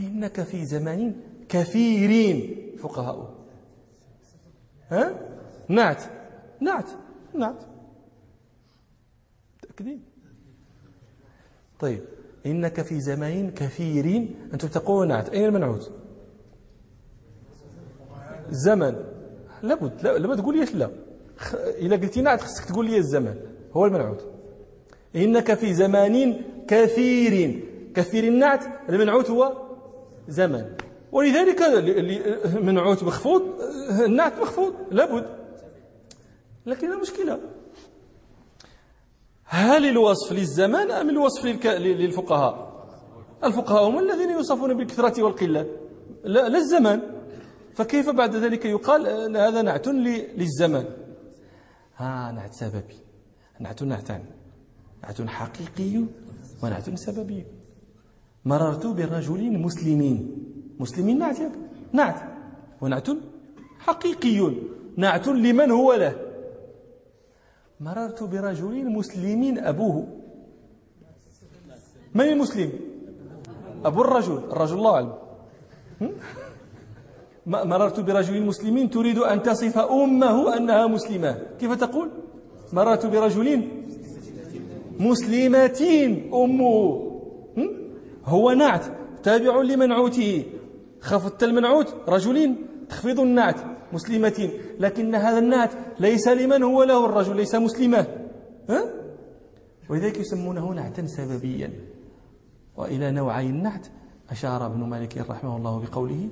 إنك 0.00 0.42
في 0.42 0.64
زمان 0.64 1.14
كثيرين 1.48 2.70
فقهاؤه. 2.78 3.34
ها؟ 4.90 5.14
نعت. 5.68 6.02
نعت. 6.60 6.90
نعت. 7.34 7.62
تأكدين. 9.62 10.02
طيب. 11.80 12.04
إنك 12.46 12.82
في 12.82 13.00
زمان 13.00 13.50
كثير 13.50 14.28
أنتم 14.52 14.68
تقولون 14.68 15.08
نعت. 15.08 15.28
أين 15.28 15.44
المنعوت؟ 15.44 15.92
الزمن 18.48 19.15
لابد 19.66 20.02
لا 20.02 20.36
تقول 20.36 20.58
ليش 20.58 20.74
لا. 20.74 20.90
إذا 21.78 21.96
قلتي 21.96 22.20
نعت 22.20 22.40
خصك 22.40 22.64
تقول 22.64 22.86
لي 22.86 22.96
الزمن. 22.96 23.34
هو 23.72 23.86
المنعوت. 23.86 24.26
إنك 25.16 25.54
في 25.54 25.74
زمان 25.74 26.40
كثير 26.68 27.62
كثير 27.94 28.24
النعت 28.24 28.64
المنعوت 28.88 29.30
هو 29.30 29.52
زمن. 30.28 30.64
ولذلك 31.12 31.62
منعوت 32.62 33.02
مخفوض 33.02 33.42
النعت 34.04 34.38
مخفوض. 34.38 34.74
لابد. 34.90 35.26
لكن 36.66 36.92
المشكلة 36.92 37.40
هل 39.44 39.88
الوصف 39.88 40.32
للزمان 40.32 40.90
أم 40.90 41.10
الوصف 41.10 41.44
للفقهاء؟ 41.44 42.86
الفقهاء 43.44 43.88
هم 43.88 43.98
الذين 43.98 44.30
يوصفون 44.30 44.74
بالكثرة 44.74 45.22
والقلة. 45.22 45.66
لا, 46.24 46.48
لا 46.48 46.58
الزمان. 46.58 47.15
فكيف 47.76 48.10
بعد 48.10 48.36
ذلك 48.36 48.64
يقال 48.64 49.36
هذا 49.36 49.62
نعت 49.62 49.88
للزمان؟ 49.88 50.86
ها 51.96 52.32
نعت 52.32 52.54
سببي. 52.54 52.98
نعت 53.60 53.82
نعتان. 53.82 54.24
نعت 55.02 55.22
حقيقي 55.22 56.04
ونعت 56.62 56.90
سببي. 56.94 57.44
مررت 58.44 58.86
برجل 58.86 59.58
مسلمين. 59.58 60.18
مسلمين 60.78 61.18
نعت 61.18 61.36
نعت. 61.92 62.20
ونعت 62.80 63.08
حقيقي. 63.78 64.38
نعت 64.96 65.28
لمن 65.28 65.70
هو 65.70 65.94
له. 65.94 66.14
مررت 67.80 68.22
برجل 68.22 68.90
مسلم 68.90 69.58
أبوه. 69.58 70.06
من 72.14 72.24
المسلم؟ 72.24 72.72
أبو 73.84 74.00
الرجل. 74.00 74.38
الرجل 74.52 74.76
الله 74.78 74.94
أعلم. 74.94 75.14
مررت 77.46 78.00
برجل 78.00 78.42
مسلم 78.42 78.88
تريد 78.88 79.18
أن 79.18 79.42
تصف 79.42 79.78
أمه 79.78 80.56
أنها 80.56 80.86
مسلمة. 80.86 81.38
كيف 81.60 81.72
تقول؟ 81.72 82.08
مررت 82.72 83.06
برجل 83.06 83.68
مسلمتين 84.98 86.34
أمه. 86.34 87.06
هو 88.24 88.52
نعت 88.52 88.84
تابع 89.22 89.62
لمنعوته. 89.62 90.44
خفضت 91.00 91.42
المنعوت 91.42 91.94
رجلين 92.08 92.66
تخفض 92.88 93.20
النعت 93.20 93.60
مسلمتين 93.92 94.50
لكن 94.80 95.14
هذا 95.14 95.38
النعت 95.38 95.72
ليس 96.00 96.28
لمن 96.28 96.62
هو 96.62 96.82
له 96.82 97.06
الرجل 97.06 97.36
ليس 97.36 97.54
مسلمة. 97.54 98.06
ها؟ 98.68 98.80
ولذلك 99.90 100.18
يسمونه 100.18 100.72
نعتا 100.72 101.06
سببيا. 101.06 101.70
وإلى 102.76 103.10
نوعي 103.10 103.46
النعت 103.46 103.86
أشار 104.30 104.66
ابن 104.66 104.80
مالك 104.80 105.18
رحمه 105.30 105.56
الله 105.56 105.80
بقوله 105.80 106.28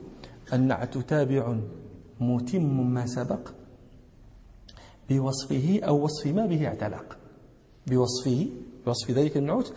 النعت 0.52 0.98
تابع 0.98 1.56
متم 2.20 2.94
ما 2.94 3.06
سبق 3.06 3.48
بوصفه 5.10 5.80
أو 5.82 6.04
وصف 6.04 6.26
ما 6.26 6.46
به 6.46 6.66
اعتلق. 6.66 7.18
بوصفه 7.86 8.46
بوصف 8.86 9.10
ذلك 9.10 9.36
النعوت 9.36 9.74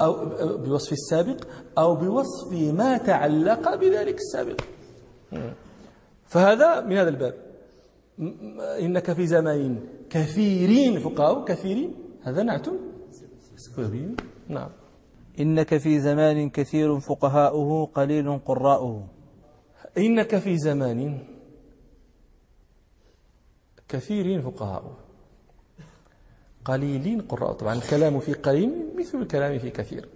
أو 0.00 0.24
بوصف 0.56 0.92
السابق 0.92 1.44
أو 1.78 1.94
بوصف 1.94 2.52
ما 2.52 2.96
تعلق 2.98 3.74
بذلك 3.74 4.14
السابق. 4.14 4.60
فهذا 6.26 6.80
من 6.80 6.96
هذا 6.96 7.08
الباب. 7.08 7.34
إنك 8.80 9.12
في 9.12 9.26
زمان 9.26 9.80
كثيرين 10.10 11.00
فقهاء 11.00 11.44
كثيرين 11.44 11.94
هذا 12.22 12.42
نعت. 12.42 12.66
نعم. 14.48 14.68
إنك 15.40 15.76
في 15.76 16.00
زمان 16.00 16.50
كثير 16.50 17.00
فقهاؤه 17.00 17.86
قليل 17.86 18.38
قراؤه. 18.38 19.19
إنك 19.98 20.38
في 20.38 20.58
زمان 20.58 21.26
كثيرين 23.88 24.40
فقهاؤه 24.40 24.96
قليلين 26.64 27.20
قراء. 27.20 27.52
طبعا 27.52 27.74
الكلام 27.74 28.20
في 28.20 28.32
قليل 28.32 28.70
مثل 28.98 29.22
الكلام 29.22 29.58
في 29.58 29.70
كثير. 29.70 30.08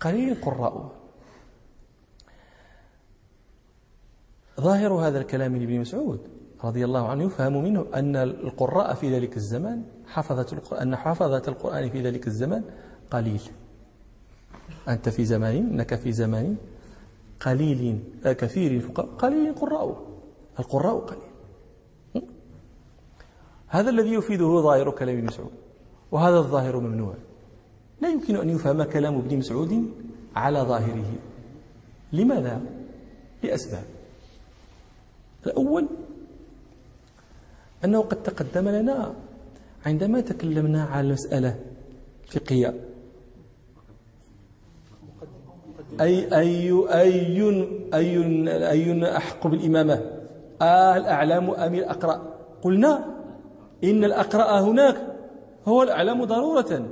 قليل 0.00 0.34
قراءه 0.34 0.92
ظاهر 4.60 4.92
هذا 4.92 5.20
الكلام 5.20 5.56
لابن 5.56 5.80
مسعود 5.80 6.20
رضي 6.64 6.84
الله 6.84 7.08
عنه 7.08 7.24
يفهم 7.24 7.64
منه 7.64 7.86
أن 7.94 8.16
القراء 8.16 8.94
في 8.94 9.14
ذلك 9.14 9.36
الزمان 9.36 9.84
حفظة 10.06 10.46
القرآن 10.52 10.82
أن 10.82 10.96
حفظة 10.96 11.42
القرآن 11.48 11.90
في 11.90 12.02
ذلك 12.02 12.26
الزمان 12.26 12.64
قليل. 13.10 13.42
أنت 14.88 15.08
في 15.08 15.24
زمان 15.24 15.56
إنك 15.56 15.94
في 15.94 16.12
زمان 16.12 16.56
قليل 17.44 17.98
كثير 18.24 18.86
قليل 19.18 19.54
قراء. 19.54 20.06
القراء 20.58 20.98
قليل. 20.98 21.32
هذا 23.68 23.90
الذي 23.90 24.12
يفيده 24.14 24.44
ظاهر 24.44 24.90
كلام 24.90 25.16
ابن 25.16 25.26
مسعود 25.26 25.50
وهذا 26.12 26.38
الظاهر 26.38 26.80
ممنوع. 26.80 27.14
لا 28.00 28.08
يمكن 28.08 28.36
أن 28.36 28.50
يفهم 28.50 28.82
كلام 28.82 29.14
ابن 29.14 29.38
مسعود 29.38 29.90
على 30.36 30.58
ظاهره. 30.58 31.12
لماذا؟ 32.12 32.60
لأسباب. 33.42 33.84
الأول 35.46 35.88
أنه 37.84 38.00
قد 38.00 38.22
تقدم 38.22 38.68
لنا 38.68 39.14
عندما 39.86 40.20
تكلمنا 40.20 40.84
على 40.84 41.06
المسألة 41.06 41.60
الفقهية 42.24 42.74
أي 46.00 46.38
أي 46.38 46.72
أي 46.90 47.66
أي 47.94 48.70
أي 48.70 49.16
أحق 49.16 49.46
بالإمامة. 49.46 50.00
آه 50.62 50.96
الأعلام 50.96 51.50
أم 51.50 51.74
الأقرأ 51.74 52.22
قلنا 52.62 53.04
إن 53.84 54.04
الأقرأ 54.04 54.60
هناك. 54.60 54.96
هو 55.68 55.82
الأعلم 55.82 56.24
ضرورة. 56.24 56.88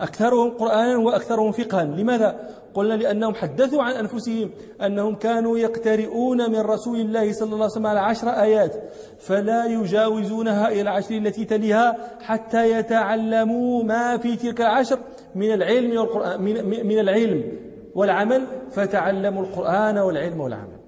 أكثرهم 0.00 0.50
قرآنا 0.50 0.96
وأكثرهم 0.96 1.52
فقها. 1.52 1.84
لماذا؟ 1.84 2.58
قلنا 2.74 2.94
لأنهم 2.94 3.34
حدثوا 3.34 3.82
عن 3.82 3.92
أنفسهم 3.92 4.50
أنهم 4.82 5.14
كانوا 5.14 5.58
يقترؤون 5.58 6.50
من 6.50 6.60
رسول 6.60 7.00
الله 7.00 7.32
صلى 7.32 7.46
الله 7.46 7.56
عليه 7.56 7.72
وسلم 7.72 7.86
على 7.86 8.00
عشر 8.00 8.28
آيات 8.28 8.76
فلا 9.18 9.66
يجاوزونها 9.66 10.68
إلى 10.68 10.80
العشر 10.80 11.14
التي 11.14 11.44
تليها 11.44 11.96
حتى 12.20 12.70
يتعلموا 12.70 13.84
ما 13.84 14.16
في 14.16 14.36
تلك 14.36 14.60
العشر 14.60 14.98
من 15.34 15.52
العلم 15.52 15.98
والقرآن 15.98 16.42
من, 16.42 16.86
من 16.86 16.98
العلم 16.98 17.52
والعمل 17.94 18.46
فتعلموا 18.70 19.42
القرآن 19.42 19.98
والعلم 19.98 20.40
والعمل. 20.40 20.78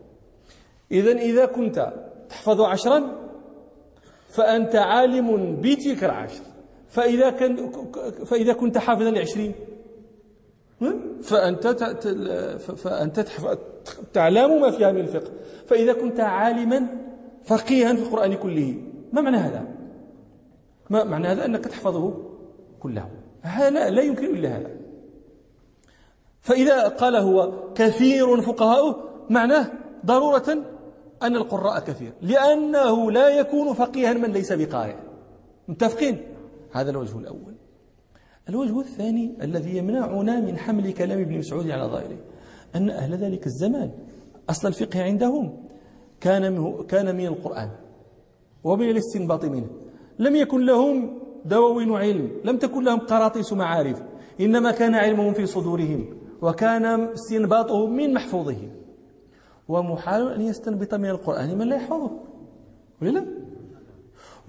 إذا 0.93 1.13
إذا 1.13 1.47
كنت 1.47 1.93
تحفظ 2.29 2.61
عشرا 2.61 3.03
فأنت 4.29 4.77
عالم 4.77 5.61
بتلك 5.61 6.05
العشر. 6.05 6.43
فإذا, 6.91 7.31
كان 7.31 7.71
فإذا 8.25 8.53
كنت 8.53 8.79
حافظا 8.79 9.11
لعشرين. 9.11 9.53
فأنت 11.23 11.67
فأنت 12.77 13.21
تعلم 14.13 14.61
ما 14.61 14.71
فيها 14.71 14.93
من 14.93 15.01
الفقه. 15.01 15.31
فإذا 15.67 15.93
كنت 15.93 16.21
عالما 16.21 16.87
فقيها 17.45 17.95
في 17.95 18.03
القرآن 18.03 18.35
كله. 18.35 18.83
ما 19.13 19.21
معنى 19.21 19.37
هذا؟ 19.37 19.65
ما 20.91 21.05
معنى 21.05 21.29
هذا 21.29 21.47
أنك 21.47 21.65
تحفظه 21.65 22.15
كله؟ 22.81 23.09
هذا 23.43 23.91
لا 23.91 24.03
يمكن 24.03 24.25
إلا 24.25 24.49
هذا. 24.49 24.71
فإذا 26.41 26.89
قال 26.89 27.17
هو 27.17 27.53
كثير 27.75 28.43
فقهاؤه 28.43 29.05
معناه 29.31 29.67
ضرورة 30.07 30.59
أن 31.23 31.37
القراء 31.37 31.81
كثير. 31.81 32.13
لأنه 32.23 33.11
لا 33.11 33.29
يكون 33.29 33.75
فقيها 33.75 34.13
من 34.13 34.33
ليس 34.33 34.53
بقارئ. 34.53 34.97
متفقين؟ 35.69 36.23
هذا 36.73 36.91
الوجه 36.91 37.19
الأول. 37.19 37.55
الوجه 38.49 38.81
الثاني 38.81 39.37
الذي 39.43 39.77
يمنعنا 39.77 40.41
من 40.41 40.59
حمل 40.59 40.93
كلام 40.93 41.21
ابن 41.21 41.39
مسعود 41.39 41.71
على 41.71 41.83
ظاهره 41.83 42.19
أن 42.75 42.91
أهل 42.91 43.15
ذلك 43.15 43.47
الزمان 43.47 43.91
أصل 44.51 44.69
الفقه 44.69 45.03
عندهم 45.03 45.67
كان 46.21 46.75
كان 46.83 47.17
من 47.17 47.27
القرآن 47.27 47.71
ومن 48.65 48.91
الاستنباط 48.91 49.45
منه. 49.45 49.67
لم 50.19 50.37
يكن 50.37 50.67
لهم 50.67 51.21
دواوين 51.45 51.93
علم 51.93 52.31
لم 52.45 52.57
تكن 52.57 52.85
لهم 52.85 52.99
قراطيس 52.99 53.53
معارف 53.53 54.03
إنما 54.41 54.71
كان 54.71 54.95
علمهم 54.95 55.33
في 55.33 55.47
صدورهم 55.47 56.07
وكان 56.43 56.85
استنباطهم 56.85 57.97
من 57.97 58.15
محفوظهم. 58.15 58.71
ومحال 59.69 60.33
أن 60.33 60.41
يستنبط 60.41 60.95
من 60.95 61.11
القرآن 61.11 61.59
من 61.59 61.69
لا 61.69 61.77
يحفظه 61.77 62.11
ولا؟ 63.03 63.40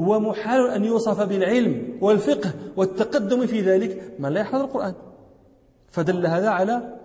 لا؟ 0.01 0.07
ومحال 0.07 0.69
أن 0.69 0.85
يوصف 0.85 1.21
بالعلم 1.21 1.97
والفقه 2.01 2.53
والتقدم 2.77 3.45
في 3.45 3.61
ذلك 3.61 4.15
من 4.19 4.29
لا 4.29 4.39
يحفظ 4.39 4.59
القرآن. 4.59 4.93
فدل 5.91 6.27
هذا 6.27 6.49
على 6.49 6.97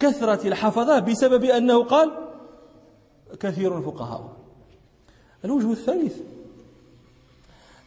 كثرة 0.00 0.48
الحفظة 0.48 0.98
بسبب 0.98 1.44
أنه 1.44 1.84
قال 1.84 2.10
كثير 3.40 3.78
الفقهاء. 3.78 4.36
الوجه 5.44 5.72
الثالث 5.72 6.20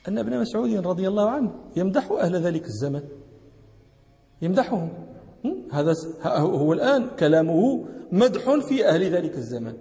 أن 0.08 0.18
ابن 0.18 0.40
مسعود 0.40 0.88
رضي 0.88 1.08
الله 1.08 1.30
عنه 1.30 1.52
يمدح 1.76 2.12
أهل 2.12 2.36
ذلك 2.36 2.66
الزمن. 2.66 3.04
يمدحهم. 4.42 4.90
هذا 5.72 5.94
هو 6.26 6.74
الآن 6.74 7.08
كلامه 7.20 7.86
مدح 8.12 8.56
في 8.56 8.88
أهل 8.88 9.04
ذلك 9.04 9.38
الزمن. 9.38 9.74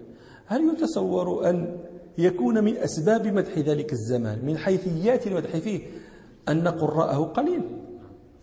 هل 0.47 0.75
يتصور 0.75 1.51
أن 1.51 1.79
يكون 2.19 2.65
من 2.65 2.77
أسباب 2.77 3.27
مدح 3.27 3.59
ذلك 3.59 3.93
الزمان 3.93 4.39
من 4.45 4.59
حيثيات 4.59 5.27
المدح 5.27 5.57
فيه. 5.57 5.81
أن 6.49 6.69
قراءه 6.69 7.25
قليل. 7.25 7.63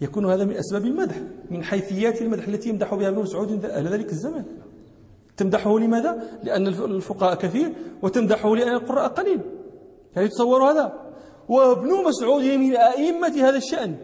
يكون 0.01 0.25
هذا 0.25 0.45
من 0.45 0.55
أسباب 0.55 0.85
المدح 0.85 1.15
من 1.51 1.63
حيثيات 1.63 2.21
المدح 2.21 2.47
التي 2.47 2.69
يمدح 2.69 2.95
بها 2.95 3.09
ابن 3.09 3.19
مسعود 3.19 3.65
أهل 3.65 3.87
ذلك 3.87 4.09
الزمان. 4.09 4.45
تمدحه 5.37 5.79
لماذا؟ 5.79 6.23
لأن 6.43 6.67
الفقهاء 6.67 7.35
كثير 7.35 7.73
وتمدحه 8.01 8.55
لأن 8.55 8.73
القراء 8.73 9.07
قليل. 9.07 9.41
هل 10.15 10.23
يتصور 10.23 10.71
هذا؟ 10.71 10.93
وابن 11.49 11.89
مسعود 12.03 12.43
من 12.43 12.75
أئمة 12.75 13.35
هذا 13.35 13.57
الشأن. 13.57 13.95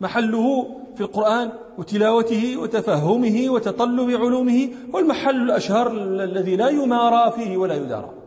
محله 0.00 0.66
في 0.94 1.00
القرآن 1.00 1.52
وتلاوته 1.78 2.56
وتفهمه 2.56 3.50
وتطلب 3.50 4.10
علومه 4.10 4.68
والمحل 4.94 5.42
الأشهر 5.42 5.92
الذي 6.22 6.56
لا 6.56 6.68
يمارى 6.68 7.32
فيه 7.32 7.56
ولا 7.56 7.74
يدارى. 7.74 8.19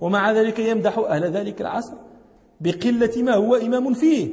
ومع 0.00 0.32
ذلك 0.32 0.58
يمدح 0.58 0.98
أهل 0.98 1.24
ذلك 1.24 1.60
العصر 1.60 1.94
بقلة 2.60 3.22
ما 3.22 3.34
هو 3.34 3.54
إمام 3.54 3.94
فيه. 3.94 4.32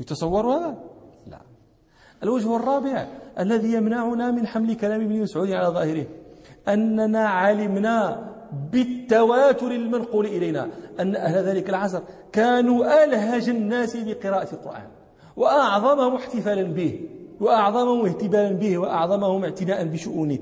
يتصور 0.00 0.46
هذا؟ 0.46 0.78
لا. 1.26 1.40
الوجه 2.22 2.56
الرابع 2.56 3.06
الذي 3.38 3.72
يمنعنا 3.72 4.30
من 4.30 4.46
حمل 4.46 4.74
كلام 4.74 5.00
ابن 5.00 5.22
مسعود 5.22 5.50
على 5.50 5.68
ظاهره 5.68 6.06
أننا 6.68 7.28
علمنا 7.28 8.30
بالتواتر 8.72 9.70
المنقول 9.70 10.26
إلينا 10.26 10.68
أن 11.00 11.16
أهل 11.16 11.44
ذلك 11.44 11.70
العصر 11.70 12.00
كانوا 12.32 13.04
ألهج 13.04 13.48
الناس 13.48 13.96
بقراءة 13.96 14.54
القرآن 14.54 14.88
وأعظمهم 15.36 16.14
احتفالا 16.14 16.62
به 16.62 17.00
وأعظمهم 17.40 18.06
اهتبالا 18.06 18.52
به 18.52 18.78
وأعظمهم 18.78 19.44
اعتناء 19.44 19.84
بشؤونه 19.84 20.38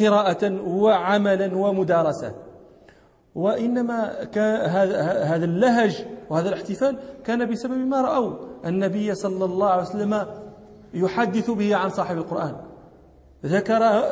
قراءة 0.00 0.62
وعملا 0.66 1.56
ومدارسة. 1.56 2.34
وإنما 3.34 4.28
هذا 5.22 5.44
اللهج 5.44 6.04
وهذا 6.30 6.48
الاحتفال 6.48 6.98
كان 7.24 7.50
بسبب 7.50 7.76
ما 7.76 8.00
رأوا. 8.00 8.32
النبي 8.66 9.14
صلى 9.14 9.44
الله 9.44 9.68
عليه 9.68 9.82
وسلم 9.82 10.26
يحدث 10.94 11.50
به 11.50 11.76
عن 11.76 11.88
صاحب 11.90 12.18
القرآن. 12.18 12.56
ذكر 13.44 14.02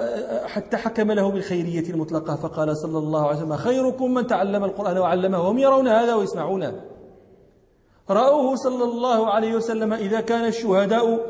حتى 0.47 0.77
حكم 0.77 1.13
له 1.13 1.31
بالخيرية 1.31 1.91
المطلقة 1.91 2.37
فقال 2.37 2.77
صلى 2.77 2.99
الله 2.99 3.27
عليه 3.27 3.37
وسلم 3.37 3.57
خيركم 3.57 4.15
من 4.15 4.27
تعلم 4.27 4.65
القرآن 4.65 4.99
وعلمه 4.99 5.41
وهم 5.41 5.59
يرون 5.59 5.89
هذا 5.89 6.15
ويسمعونه 6.15 6.81
رأوه 8.11 8.57
صلى 8.57 8.85
الله 8.85 9.27
عليه 9.31 9.55
وسلم 9.57 9.93
إذا 9.93 10.21
كان 10.21 10.45
الشهداء 10.45 11.27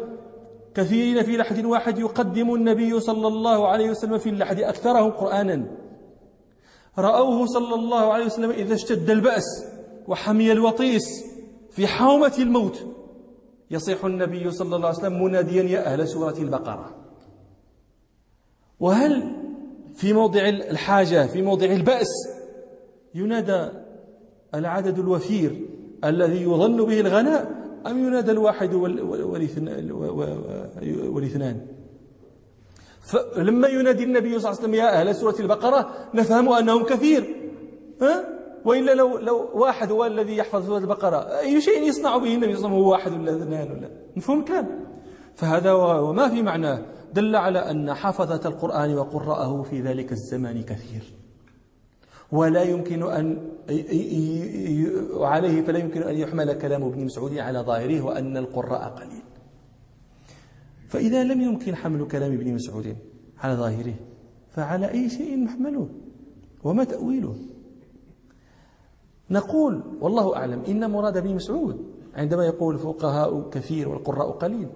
كثيرين 0.75 1.23
في 1.23 1.37
لحد 1.37 1.65
واحد 1.65 1.99
يقدم 1.99 2.55
النبي 2.55 3.01
صلى 3.01 3.29
الله 3.29 3.69
عليه 3.69 3.91
وسلم 3.91 4.19
في 4.19 4.29
اللحد 4.29 4.61
أكثرهم 4.61 5.11
قرآنا. 5.11 5.67
رأوه 6.99 7.47
صلى 7.47 7.75
الله 7.75 8.13
عليه 8.13 8.25
وسلم 8.25 8.51
إذا 8.51 8.75
اشتد 8.75 9.11
البأس 9.11 9.65
وحمي 10.09 10.53
الوطيس 10.53 11.25
في 11.71 11.87
حومة 11.87 12.35
الموت. 12.39 12.87
يصيح 13.71 14.05
النبي 14.05 14.51
صلى 14.51 14.77
الله 14.77 14.89
عليه 14.89 14.99
وسلم 14.99 15.23
مناديا 15.25 15.63
يا 15.63 15.93
أهل 15.93 16.09
سورة 16.09 16.35
البقرة. 16.39 16.95
وهل 18.81 19.33
في 19.95 20.13
موضع 20.13 20.49
الحاجة 20.49 21.27
في 21.27 21.43
موضع 21.43 21.67
البأس 21.67 22.09
ينادى 23.15 23.69
العدد 24.55 24.99
الوفير 24.99 25.69
الذي 26.05 26.43
يظن 26.43 26.85
به 26.85 27.01
الغناء 27.01 27.57
أم 27.87 28.07
ينادى 28.07 28.31
الواحد 28.31 28.75
والإثنان؟ 31.15 31.67
فلما 33.07 33.69
ينادي 33.69 34.05
النبي 34.05 34.39
صلى 34.39 34.39
الله 34.39 34.49
عليه 34.49 34.59
وسلم 34.59 34.75
يا 34.75 35.01
أهل 35.01 35.15
سورة 35.15 35.37
البقرة 35.41 35.91
نفهم 36.15 36.49
أنهم 36.49 36.85
كثير. 36.85 37.37
ها؟ 38.03 38.25
وإلا 38.65 38.95
لو, 38.95 39.19
لو 39.19 39.49
واحد 39.55 39.93
هو 39.93 40.07
الذي 40.07 40.37
يحفظ 40.37 40.67
سورة 40.67 40.79
البقرة 40.79 41.39
أي 41.39 41.61
شيء 41.61 41.83
يصنع 41.89 42.17
به 42.17 42.35
النبي 42.35 42.57
صلى 42.57 42.67
الله 42.67 42.69
عليه 42.69 42.69
وسلم 42.69 42.73
هو 42.73 42.91
واحد 42.91 43.13
ولا 43.13 43.37
اثنان 43.37 43.71
ولا 43.71 43.89
مفهوم 44.17 44.45
كان 44.45 44.67
فهذا 45.35 45.73
وما 45.73 46.29
في 46.29 46.43
معناه 46.43 46.83
دل 47.15 47.37
على 47.37 47.59
أن 47.71 47.95
حفظة 47.95 48.49
القرآن 48.49 48.99
وقرأه 48.99 49.63
في 49.63 49.81
ذلك 49.81 50.13
الزمان 50.13 50.63
كثير. 50.63 51.03
ولا 52.33 52.63
يمكن 52.63 53.03
أن 53.03 53.39
وعليه 55.15 55.63
فلا 55.63 55.79
يمكن 55.79 56.03
أن 56.03 56.17
يحمل 56.17 56.53
كلام 56.53 56.83
ابن 56.83 57.05
مسعود 57.05 57.39
على 57.39 57.59
ظاهره 57.59 58.03
وأن 58.03 58.37
القراء 58.37 58.89
قليل. 58.89 59.23
فإذا 60.97 61.25
لم 61.25 61.41
يمكن 61.41 61.77
حمل 61.77 62.09
كلام 62.09 62.33
ابن 62.33 62.55
مسعود 62.55 62.97
على 63.39 63.55
ظاهره 63.55 63.95
فعلى 64.49 64.91
أي 64.91 65.11
شيء 65.11 65.39
نحمله 65.39 65.89
وما 66.65 66.85
تأويله. 66.85 67.37
نقول 69.31 69.83
والله 70.01 70.37
أعلم 70.37 70.63
إن 70.69 70.91
مراد 70.91 71.17
ابن 71.17 71.35
مسعود 71.35 71.95
عندما 72.15 72.47
يقول 72.47 72.75
الفقهاء 72.75 73.51
كثير 73.51 73.89
والقراء 73.89 74.31
قليل. 74.31 74.69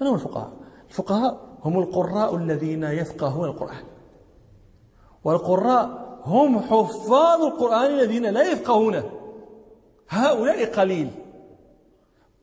من 0.00 0.06
هم 0.06 0.14
الفقهاء؟ 0.14 0.52
الفقهاء 0.88 1.58
هم 1.62 1.78
القراء 1.78 2.36
الذين 2.36 2.82
يفقهون 2.82 3.48
القرآن. 3.48 3.84
والقراء 5.24 6.18
هم 6.24 6.58
حفاظ 6.58 7.42
القرآن 7.42 7.90
الذين 7.90 8.26
لا 8.26 8.52
يفقهونه. 8.52 9.10
هؤلاء 10.08 10.64
قليل. 10.64 11.10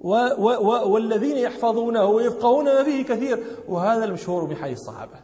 و 0.03 0.13
و 0.13 0.47
و 0.67 0.93
والذين 0.93 1.37
يحفظونه 1.37 2.05
ويفقهون 2.05 2.65
ما 2.65 2.83
فيه 2.83 3.03
كثير. 3.03 3.43
وهذا 3.67 4.05
المشهور 4.05 4.45
بحي 4.45 4.73
الصحابة. 4.73 5.19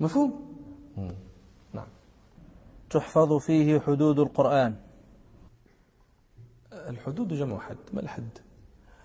مفهوم؟ 0.00 0.56
نعم. 1.72 1.86
تحفظ 2.90 3.32
فيه 3.32 3.78
حدود 3.78 4.18
القرآن. 4.18 4.74
الحدود 6.72 7.32
جمع 7.32 7.58
حد. 7.58 7.76
ما 7.92 8.00
الحد؟ 8.00 8.38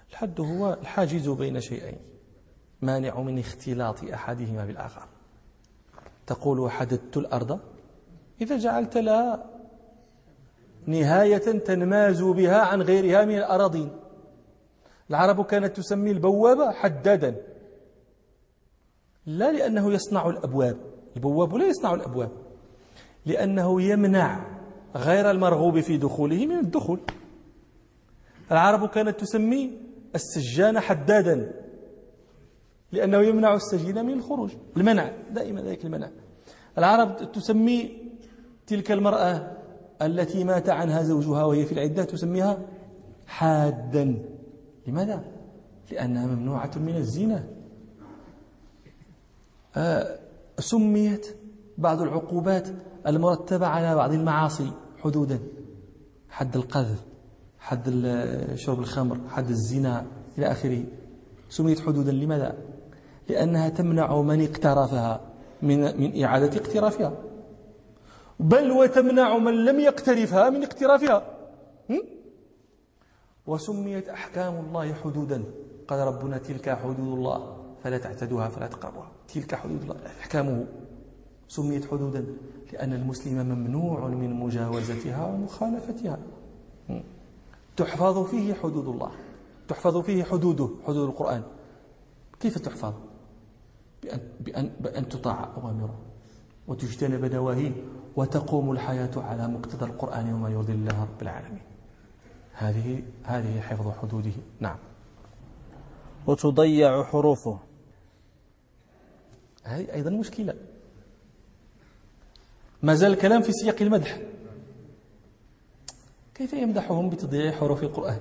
الحد 0.09 0.39
هو 0.39 0.73
الحاجز 0.81 1.29
بين 1.29 1.59
شيئين. 1.61 1.99
مانع 2.81 3.21
من 3.21 3.39
اختلاط 3.39 4.03
أحدهما 4.03 4.65
بالآخر. 4.65 5.07
تقول 6.27 6.71
حددت 6.71 7.17
الأرض؟ 7.17 7.59
إذا 8.41 8.57
جعلت 8.57 8.97
لها 8.97 9.45
نهاية 10.85 11.59
تنماز 11.59 12.21
بها 12.21 12.61
عن 12.61 12.81
غيرها 12.81 13.25
من 13.25 13.37
الأراضين. 13.37 13.89
العرب 15.11 15.45
كانت 15.45 15.77
تسمي 15.77 16.11
البواب 16.11 16.73
حدادا. 16.73 17.35
لا 19.25 19.51
لأنه 19.51 19.93
يصنع 19.93 20.29
الأبواب. 20.29 20.77
البواب 21.15 21.55
لا 21.55 21.65
يصنع 21.67 21.93
الأبواب. 21.93 22.31
لأنه 23.25 23.81
يمنع 23.81 24.45
غير 24.95 25.31
المرغوب 25.31 25.79
في 25.79 25.97
دخوله 25.97 26.45
من 26.45 26.59
الدخول. 26.59 26.99
العرب 28.51 28.89
كانت 28.89 29.19
تسمي 29.19 29.71
السجان 30.15 30.79
حدادا. 30.79 31.53
لأنه 32.91 33.17
يمنع 33.17 33.53
السجين 33.55 34.05
من 34.05 34.13
الخروج. 34.13 34.51
المنع 34.77 35.11
دائما 35.31 35.61
ذلك 35.61 35.85
المنع. 35.85 36.09
العرب 36.77 37.31
تسمي 37.31 37.97
تلك 38.67 38.91
المرأة 38.91 39.57
التي 40.01 40.43
مات 40.43 40.69
عنها 40.69 41.03
زوجها 41.03 41.43
وهي 41.43 41.65
في 41.65 41.71
العدة 41.71 42.03
تسميها 42.03 42.59
حادا. 43.27 44.40
لماذا؟ 44.87 45.23
لأنها 45.91 46.25
ممنوعة 46.25 46.71
من 46.75 46.95
الزنا. 46.95 47.43
آه 49.75 50.19
سميت 50.59 51.35
بعض 51.77 52.01
العقوبات 52.01 52.67
المرتبة 53.07 53.67
على 53.67 53.95
بعض 53.95 54.13
المعاصي 54.13 54.71
حدودا. 54.97 55.39
حد 56.29 56.55
القذف 56.55 57.03
حد 57.59 57.89
شرب 58.55 58.79
الخمر 58.79 59.17
حد 59.29 59.49
الزنا 59.49 60.05
إلى 60.37 60.51
آخره. 60.51 60.83
سميت 61.49 61.79
حدودا 61.79 62.11
لماذا؟ 62.11 62.57
لأنها 63.29 63.69
تمنع 63.69 64.21
من 64.21 64.41
اقترفها 64.41 65.21
من 65.61 66.01
من 66.01 66.23
إعادة 66.23 66.57
اقترافها. 66.57 67.13
بل 68.39 68.71
وتمنع 68.71 69.37
من 69.37 69.65
لم 69.65 69.79
يقترفها 69.79 70.49
من 70.49 70.63
اقترافها. 70.63 71.23
وسميت 73.47 74.09
أحكام 74.09 74.65
الله 74.65 74.93
حدودا. 74.93 75.43
قال 75.87 76.07
ربنا 76.07 76.37
تلك 76.37 76.69
حدود 76.69 76.99
الله 76.99 77.57
فلا 77.83 77.97
تعتدوها 77.97 78.49
فلا 78.49 78.67
تقربوها. 78.67 79.11
تلك 79.33 79.55
حدود 79.55 79.81
الله. 79.81 79.95
أحكامه. 80.19 80.65
سميت 81.47 81.85
حدودا. 81.91 82.25
لأن 82.73 82.93
المسلم 82.93 83.45
ممنوع 83.45 84.07
من 84.07 84.39
مجاوزتها 84.39 85.25
ومخالفتها. 85.25 86.19
تحفظ 87.77 88.25
فيه 88.25 88.53
حدود 88.53 88.87
الله. 88.87 89.11
تحفظ 89.67 89.97
فيه 89.97 90.23
حدوده. 90.23 90.69
حدود 90.87 91.09
القرآن. 91.09 91.43
كيف 92.39 92.57
تحفظ؟ 92.57 92.93
بأن, 94.03 94.19
بأن, 94.39 94.71
بأن 94.79 95.09
تطاع 95.09 95.49
أوامره. 95.57 95.95
وتجتنب 96.67 97.25
نواهيه. 97.25 97.71
وتقوم 98.15 98.71
الحياة 98.71 99.11
على 99.17 99.47
مقتضى 99.47 99.85
القرآن 99.85 100.33
وما 100.33 100.49
يرضي 100.49 100.73
الله 100.73 101.01
رب 101.01 101.21
العالمين. 101.21 101.61
هذه 102.53 103.03
هذه 103.23 103.61
حفظ 103.61 103.87
حدوده 104.01 104.31
نعم 104.59 104.77
وتضيع 106.27 107.03
حروفه 107.03 107.59
هذه 109.63 109.93
أيضا 109.93 110.09
مشكلة 110.09 110.53
ما 112.83 112.95
زال 112.95 113.11
الكلام 113.11 113.41
في 113.41 113.51
سياق 113.51 113.75
المدح 113.81 114.19
كيف 116.35 116.53
يمدحهم 116.53 117.09
بتضييع 117.09 117.51
حروف 117.51 117.83
القرآن 117.83 118.19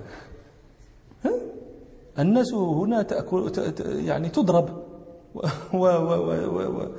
ها؟ 1.24 1.31
الناس 2.18 2.55
هنا 2.55 3.03
تأكل 3.03 3.53
يعني 4.07 4.28
تضرب 4.28 4.85
و 5.35 5.41
و 5.74 5.87
و 5.87 6.31
و 6.59 6.93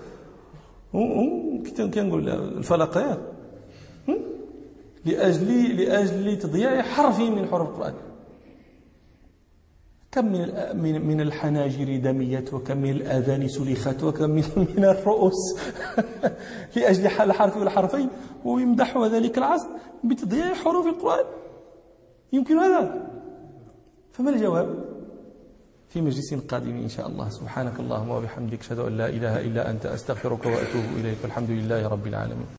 و 0.93 1.63
كنقول 1.93 2.29
الفلقات 2.29 3.19
لأجل 5.05 5.77
لأجل 5.81 6.39
تضييع 6.39 6.81
حرف 6.81 7.19
من 7.19 7.47
حروف 7.47 7.69
القرآن. 7.69 7.93
كم 10.11 10.25
من 10.25 10.49
من 10.81 11.07
من 11.07 11.21
الحناجر 11.21 11.97
دميت 11.97 12.53
وكم 12.53 12.77
من 12.77 12.89
الآذان 12.89 13.47
سلخت 13.47 14.03
وكم 14.03 14.29
من 14.29 14.43
من 14.77 14.85
الرؤوس. 14.85 15.57
لأجل 16.75 17.05
الحرف 17.07 17.57
والحرفين. 17.57 18.09
ويمدح 18.45 18.97
ذلك 18.97 19.37
العصر 19.37 19.67
بتضييع 20.03 20.53
حروف 20.53 20.87
القرآن. 20.87 21.25
يمكن 22.33 22.57
هذا. 22.57 23.09
فما 24.11 24.29
الجواب؟ 24.29 24.91
في 25.89 26.01
مجلس 26.01 26.33
قادم 26.33 26.77
إن 26.77 26.89
شاء 26.89 27.07
الله. 27.07 27.29
سبحانك 27.29 27.79
اللهم 27.79 28.09
وبحمدك 28.09 28.59
أشهد 28.59 28.79
أن 28.79 28.97
لا 28.97 29.09
إله 29.09 29.41
إلا 29.41 29.69
أنت 29.71 29.85
أستغفرك 29.85 30.45
وأتوب 30.45 30.85
إليك. 30.99 31.17
والحمد 31.23 31.49
لله 31.49 31.87
رب 31.87 32.07
العالمين. 32.07 32.47